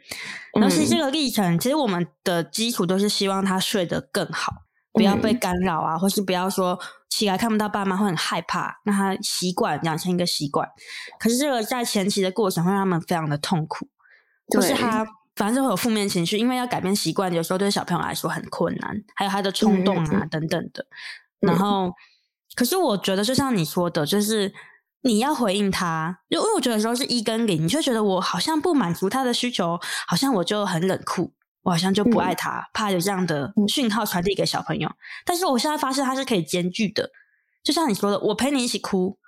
[0.71, 4.64] 其实这个历程，其实我们的基础都是希望他睡得更好，
[4.95, 6.79] 不要被干扰啊，或是不要说
[7.11, 10.67] 起来看不到爸妈会很害怕，让他习惯养成一个习惯。
[11.21, 13.87] 可是这个在前期的过程会让他们非常的痛苦，
[14.51, 15.07] 就是他。
[15.37, 20.87] 反正会有负面情绪，因为要改变习惯，有时候对小朋友来说很困难，还有他的冲动啊、嗯、等等的。
[21.41, 21.93] 然后，嗯、
[22.55, 24.55] 可是我觉得，就像你说的，就是
[25.03, 29.77] 你要回应他，因为我觉得有时候是一跟零，你就觉得我好像不满足他的需求，
[30.07, 31.33] 好像我就很冷酷，
[31.65, 34.89] 我好像就不爱他，嗯、怕有这样的讯号传递给小朋友。
[35.25, 37.11] 但是我现在发现他是可以兼具的，
[37.65, 39.19] 就像你说的，我陪你一起哭，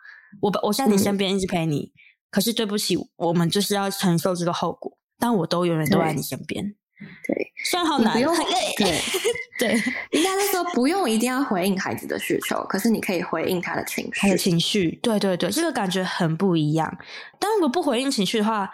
[0.41, 1.93] 我我在你身边一直陪你，嗯、
[2.30, 4.97] 可是对不起，我们就是要承受这个后果。
[5.18, 9.01] 但我都永远都在你身边，对，虽然好难，对
[9.59, 16.99] 对，应该是说不用一定要回应孩子的需求，可是你可以回应他的情绪，他的情绪，对对对，这个感觉很不一样。
[17.41, 18.70] 但如果不回应情绪的话，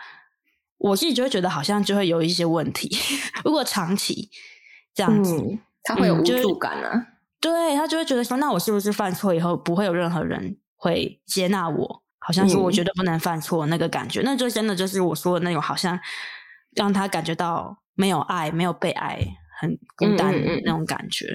[0.83, 2.91] 我自己就会觉得好像就会有一些问题。
[3.45, 4.29] 如果长期
[4.95, 7.07] 这样子，嗯、他会有无助感啊，嗯、
[7.41, 12.03] 对他就会觉得说，那我是不是犯错以后不会有任何人会接纳我？
[12.25, 15.99] 好像是我绝对不能犯错那个感觉，嗯、那就真的就是我说的那种，好像
[16.77, 19.19] 让他感觉到没有爱、没有被爱、
[19.61, 21.27] 很孤单的那种感觉。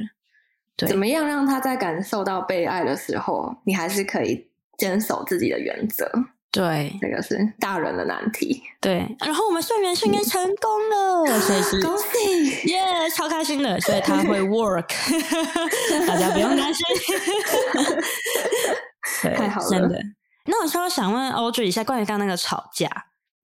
[0.77, 6.09] 怎么样让他在感受到被爱的时候，你还是可以坚守自己的原则？
[6.57, 8.63] 对，这个是大人的难题。
[8.81, 14.87] 对，然后我们睡眠训练成功了，所以是恭喜，耶，yeah, 超开心的，所以它会 work，
[16.07, 16.83] 大家不用担心。
[19.21, 19.99] 对，太好了，真的。
[20.45, 22.89] 那我稍微想问 Audrey 一下，关于刚刚那个吵架，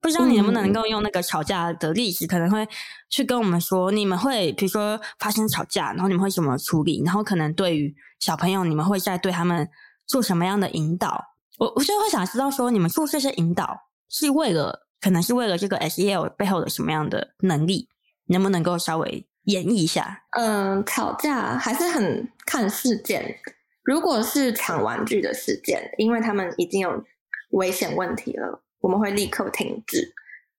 [0.00, 2.66] 不知道你能不能够用那个吵架的例子，嗯、可能会
[3.10, 7.00] 去跟我们说，你们会比如说发生吵架，然后你们会怎么处理？
[7.04, 9.68] 然后可能对于小朋友，你们会在对他们
[10.06, 11.33] 做什么样的引导？
[11.58, 13.78] 我我就会想知道说，你们做这些引导
[14.08, 17.88] 是为了，可能是为了这个 SEL 背后的什么样的能力？
[18.26, 20.24] 能不能够稍微演绎一下？
[20.30, 23.38] 嗯，吵架还是很看事件。
[23.82, 27.04] 如果是抢玩具的事件，因为他们已经有
[27.50, 30.14] 危险问题了，我们会立刻停止，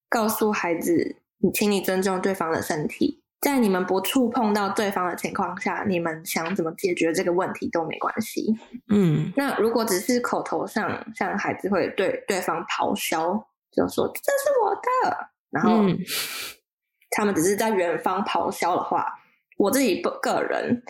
[0.07, 8.53] 告诉孩子：“你请你尊重对方的身体，在你们不触碰到对方的情况下，你们想怎么解决这个问题都没关系。”
[8.89, 15.17] 嗯，那如果只是口头上，像孩子会对对方咆哮，就说“这是我的”，
[15.51, 15.83] 然后
[17.11, 19.07] 他们只是在远方咆哮的话，
[19.57, 20.83] 我自己不个人，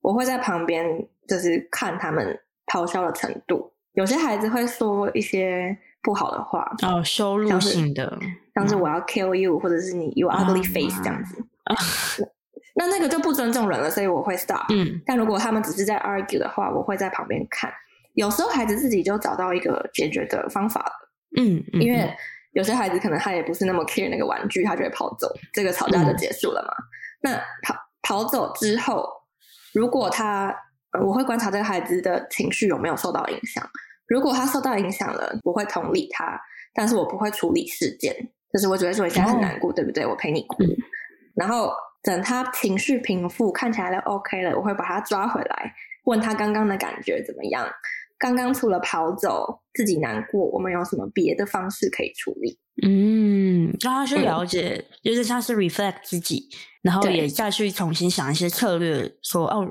[0.00, 1.08] 我会在旁边。
[1.28, 2.36] 就是看他们
[2.66, 8.18] 咆哮的程度，有些孩子会说一些不好的话，哦，羞辱性的，
[8.56, 11.36] 像是我要 kill you，、嗯、或者是你 you ugly face、嗯、这样子。
[11.64, 11.76] 啊、
[12.76, 14.66] 那那个就不尊重人了，所以我会 stop。
[14.70, 17.72] 嗯，但如果他们只是在 argue 的话，我会在旁边看。
[18.14, 20.92] 有时候孩子自己就找到一个解决的方法了。
[21.40, 22.14] 嗯，嗯，因为
[22.52, 26.74] 有些孩子可能他也不是那么 care 那个玩具，他就会跑走，这个吵架就结束了嘛。
[27.22, 29.08] 嗯、那跑跑走之后，
[29.72, 30.54] 如果他
[31.02, 33.66] 我会观察这个孩子的情绪有没有受到影响。
[34.08, 36.38] 如果他受到影响了，我会同理他，
[36.74, 38.14] 但是我不会处理事件。
[38.52, 40.04] 就是我只会说你现在很难过，哦、对不对？
[40.04, 40.62] 我陪你哭。
[40.62, 40.68] 嗯、
[41.34, 41.72] 然后
[42.02, 45.74] 等他情绪平复，看起来都 OK 了，我会把他抓回来，
[46.04, 47.66] 问他刚刚的感觉怎么样。
[48.18, 52.58] 刚刚除了跑走，自己难过，我们有什么别的方式可以处理？
[52.82, 56.48] 嗯，让他去了解，嗯、就是像是 reflect 自己，
[56.82, 59.66] 然后也再去重新想一些策略，说哦。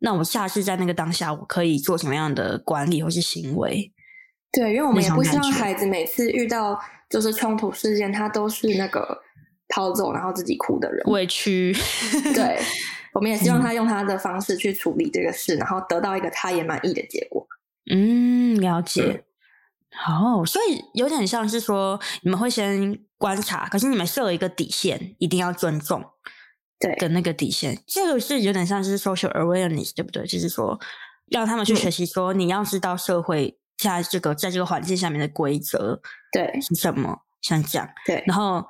[0.00, 3.90] 那我下次在那个当下，我可以做什么样的管理或是行为？
[4.52, 6.78] 对，因为我们也不希望孩子每次遇到
[7.08, 9.18] 就是冲突事件，他都是那个
[9.68, 11.74] 跑走然后自己哭的人，委屈。
[12.34, 12.58] 对，
[13.12, 17.46] 我们也希望他用他的方式去处理这个事，嗯、然后得到一个他也满意的结果。
[17.90, 19.24] 嗯，了解。
[19.96, 26.04] 好、嗯，所以有点像是说，你们会先观察，可是你们设了一个底线，一定要尊重。
[26.80, 30.26] 对的那个底线，这个是有点像是 social awareness，对不对？
[30.26, 30.78] 就是说，
[31.30, 36.00] 让他们去学习，说你要知道社会在这个在这个环境下面的规则，
[36.32, 38.24] 对是什么，像这样，对。
[38.26, 38.66] 然后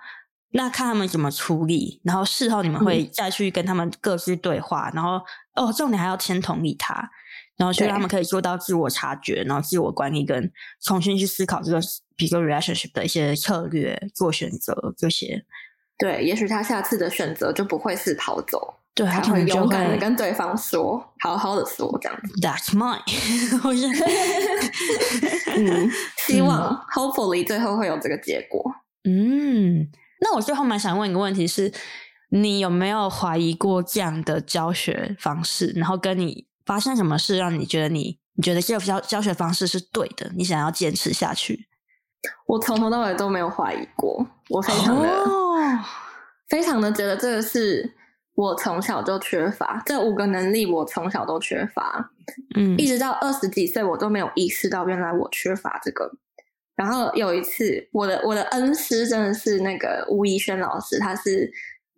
[0.57, 5.21] 那看他们怎么处理，然后事后你们会再去跟他们各自对话，嗯、然后
[5.57, 6.95] 哦，重点还要先同意他，
[7.57, 10.51] 然后去让他们可以做到自我察觉，然后自我管理，跟
[10.81, 11.81] 重新去思考这个，
[12.15, 15.45] 比如说 relationship 的一些策略，做选择这些。
[15.99, 22.33] 对，也许他下次的选择就不会是逃走，对，他会勇敢的跟对方说，好好的说这样子。
[22.41, 23.03] That's mine，
[23.67, 23.89] 我是，
[25.59, 25.91] 嗯，
[26.29, 28.73] 希望、嗯、hopefully 最后会有这个结果。
[29.05, 29.89] 嗯，
[30.25, 31.71] 那我最后蛮想问一个问题是，
[32.31, 35.67] 你有没有怀疑过这样的教学方式？
[35.77, 41.69] 然后跟你发生什么事，让你觉得你你觉得这个教教学方式是对的，你想要坚持下去？
[42.47, 45.59] 我从头到尾都没有怀疑过，我非常的、oh.
[46.49, 47.95] 非常的觉得这个是
[48.35, 52.11] 我从小就缺乏，这五个能力我从小都缺乏，
[52.57, 56.11] 嗯，一直到二十几岁我都没有意识到原来我缺乏这个。
[56.77, 61.51] 然后有一次，我的我的恩师真的是那个吴怡轩老师，他是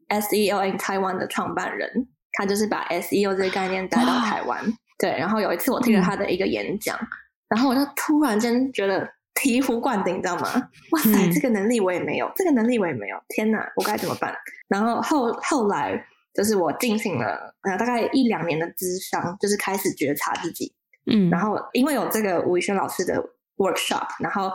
[0.09, 4.59] SEO in Taiwan 的创办人，他就是把 SEO 这个概念带到台湾。
[4.61, 4.75] Oh.
[4.99, 7.09] 对，然后有一次我听了他的一个演讲，嗯、
[7.51, 9.09] 然后我就突然间觉得。
[9.37, 10.51] 醍醐灌顶，你知道吗？
[10.93, 14.35] 哇塞，嗯、这个能力我也没有，这个能力我也没有，天哪，我该怎么办？
[14.67, 16.03] 然后后后来
[16.33, 20.75] 就是我进行了呃大概一两年的咨商，就是开始觉察自己，
[21.13, 23.23] 嗯，然后因为有这个吴宇轩老师的
[23.57, 24.51] workshop，然后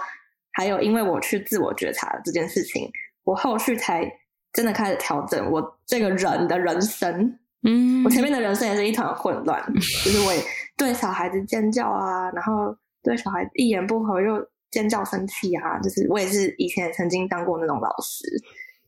[0.54, 2.90] 还有因为我去自我觉察这件事情，
[3.24, 4.12] 我后续才
[4.54, 9.62] 真的开始调整我这个人的人生，嗯，我前面的人生也是一团混乱，
[10.06, 10.44] 就是我也
[10.78, 14.46] 对小孩子尖叫啊，然后对小孩子一言不合又。
[14.72, 15.78] 尖叫生气啊！
[15.80, 18.26] 就是我也是以前也曾经当过那种老师，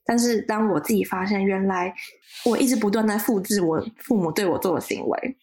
[0.05, 1.93] 但是当我自己发现原来
[2.45, 5.38] 我一直不断在复制我父母对我做的行为，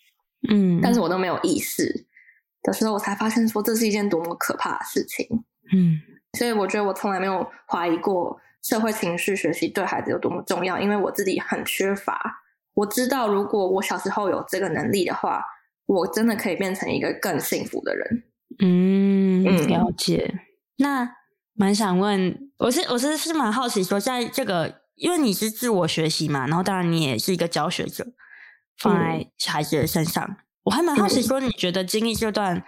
[0.48, 2.06] 嗯，但是我都没有意识
[2.62, 5.26] 的时候，我才发现说这是一件多么可怕的事情，
[5.72, 6.00] 嗯，
[6.38, 12.42] 所以我觉得我从来没有怀疑过社会情绪学习对孩子有多么重要，因为我自己很缺乏。
[12.74, 15.42] 我知道如果我小时候有这个能力的话，
[15.86, 18.22] 我真的可以变成一个更幸福的人。
[18.60, 20.32] 嗯，了解。
[20.76, 21.16] 那
[21.54, 28.06] 蛮想问，我是我是是蛮好奇说，在这个因为你是自我学习嘛，然后当然你也是一个教学者，
[28.78, 32.62] 放在孩子的身上，嗯、我还蛮好奇说，你觉得经历这段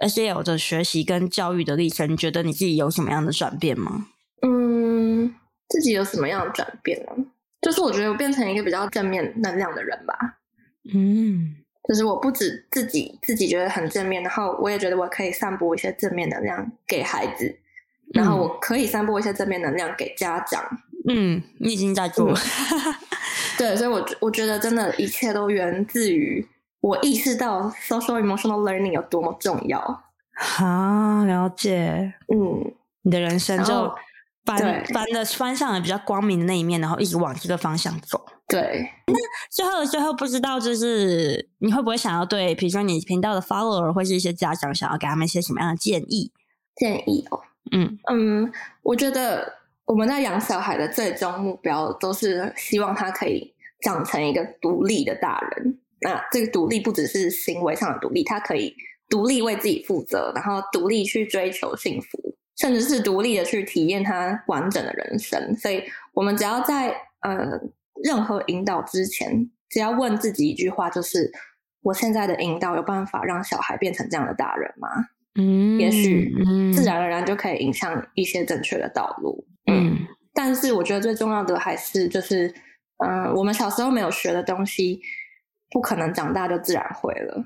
[0.00, 4.08] SEL 的学习跟教育的历程，你觉得你自己有什么样的转变吗？
[4.42, 5.34] 嗯，
[5.68, 7.24] 自己有什么样的转变呢？
[7.62, 10.38] 就是我觉得我变成一个比较正面能量的人吧。
[10.92, 11.56] 嗯。
[11.86, 17.58] 就是我不止自己自己觉得很正面，然后我也觉得我可以散播一些正面能量给孩子，嗯、
[18.14, 20.64] 然后我可以散播一些正面能量给家长。
[21.06, 22.40] 嗯，你已经在做了。
[22.40, 22.94] 嗯、
[23.58, 26.46] 对，所以我，我我觉得真的，一切都源自于
[26.84, 29.80] 我意识到 social emotional learning 有多么重要。
[30.34, 32.12] 好，了解。
[32.28, 33.90] 嗯，你的人生就
[34.44, 34.58] 翻
[34.92, 38.22] 翻的翻上了比较光明的那一面，然后一直往这个方向走。
[38.46, 39.14] 对，那
[39.50, 46.30] 最后最后不知道，就是你会不会想要对，比如说你频道的 follower 或是一些家长，想要给他们一些什么样的建议？
[46.76, 47.40] 建议哦，
[47.72, 49.54] 嗯嗯，我觉得
[49.86, 55.78] 我们在养小孩的最终目标都是希望他可以长成一个独立的大人。
[56.04, 58.72] 那这个独立不只是行为上的独立，他可以
[59.08, 65.56] 独立为自己负责，然后独立去追求幸福，甚至是独立的去体验他完整的人生。
[65.56, 65.82] 所以，
[66.12, 67.60] 我们只要在呃。
[68.02, 71.30] 任何引导之前，只要问自己一句话，就是
[71.80, 74.88] 我现在的引导有办法让小孩变成这样的大人吗？
[75.36, 76.34] 嗯，也许
[76.74, 79.46] 自然而然就可以引向一些正确的道路。
[79.66, 79.98] 嗯，嗯，
[80.34, 82.52] 但是我觉得最重要的还是就是，
[82.98, 85.00] 嗯、呃，我们小时候没有学的东西，
[85.74, 87.44] 不可能长大就自然会了。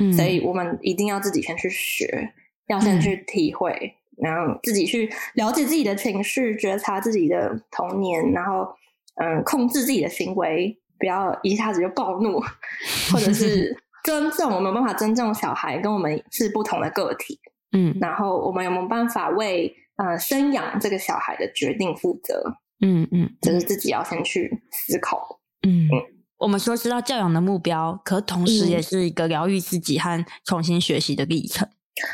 [0.00, 2.32] 嗯，所以我们一定要自己先去学，
[2.68, 3.70] 要先去体会，
[4.16, 8.74] 嗯、然后自己去了解自己的情绪，觉察自己的童年，然后。
[9.16, 12.40] 嗯，控制自己的行为，不要一下子就暴怒，
[13.12, 13.72] 或者是
[14.02, 14.52] 尊重。
[14.52, 17.38] 我们有办法尊重小孩，跟我们是不同的个体。
[17.70, 22.42] 嗯，然后我们有没有办法为呃生养这个小孩的决定负责？
[22.80, 25.38] 嗯嗯，就是自己要先去思考。
[25.62, 26.02] 嗯，嗯，
[26.44, 31.66] 我们说知道教养的目标，可同时也是一个疗愈自己和重新学习的历程。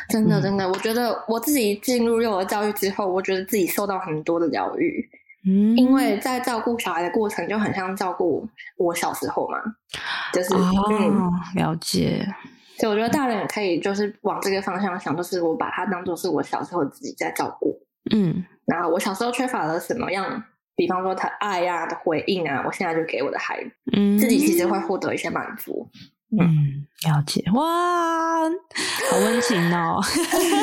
[0.07, 5.05] 真的，真的，我觉得我自己进入幼儿教育之后，我觉得自己受到很多的疗愈。
[5.45, 9.57] 嗯，因为在照顾小孩的过程就很像照顾我小时候嘛，
[10.31, 12.25] 就是、哦、嗯，了解。
[12.77, 17.75] 所以我觉得大人也可以就是往这个方向想，就是我把它当做是我小时候自己在照顾，
[18.15, 20.41] 嗯，然后我小时候缺乏了什么样，
[20.81, 25.87] 比方说他爱呀、啊、的回应啊，我现在就给我的孩子，嗯，自己其实会获得一些满足。
[26.35, 30.01] 嗯，了解哇，好温情哦！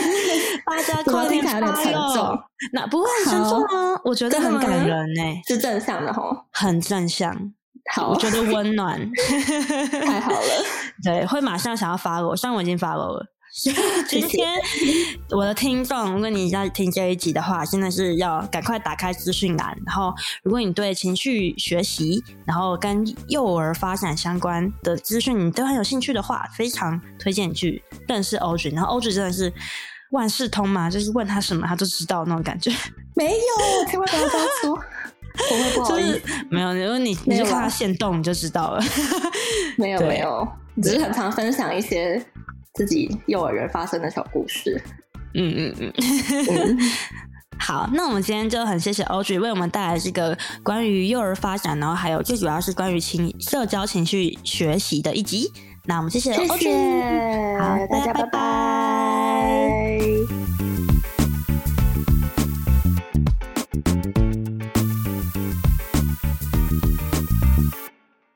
[0.66, 2.36] 大家快点加油！
[2.72, 4.00] 那不会很沉重吗？
[4.02, 7.52] 我觉得很感人呢，是正向的哦，很正向。
[7.92, 8.98] 好，我觉得温暖，
[10.04, 10.64] 太好了。
[11.04, 13.24] 对，会马上想要 follow，虽然我已经 follow 了。
[13.52, 14.48] 今天
[15.30, 19.76] 我的听众，如果你要听这一集的话，现在是要赶快打开资讯栏。
[19.86, 28.74] 然后，如果你对情绪学习，然后跟幼儿发展相关的资讯，你都很有兴趣的话，非常推荐你去认识 Audrey。
[28.74, 29.52] 然后 Audrey 真的是
[30.10, 32.70] 万事通嘛，就是问他什么他都知道那种感觉。
[33.16, 36.20] 没有，千万不要这样说，我会不好意思。
[36.50, 38.84] 没有，如果你你就看他现动，你就知道了。
[39.76, 40.46] 没有，没有，
[40.82, 42.24] 只是很常分享一些。
[42.78, 44.80] 自己幼儿园发生的小故事，
[45.34, 45.92] 嗯嗯嗯，
[46.48, 46.78] 嗯
[47.58, 55.50] 好，那我们今天就很谢谢 Audrey 为我们带来这个关于幼儿发展，然后还有最主要是关于情社交情绪学习的一集。
[55.86, 58.28] 那我们谢谢 Audrey，谢谢，好，大家拜拜。
[58.30, 59.87] 拜拜。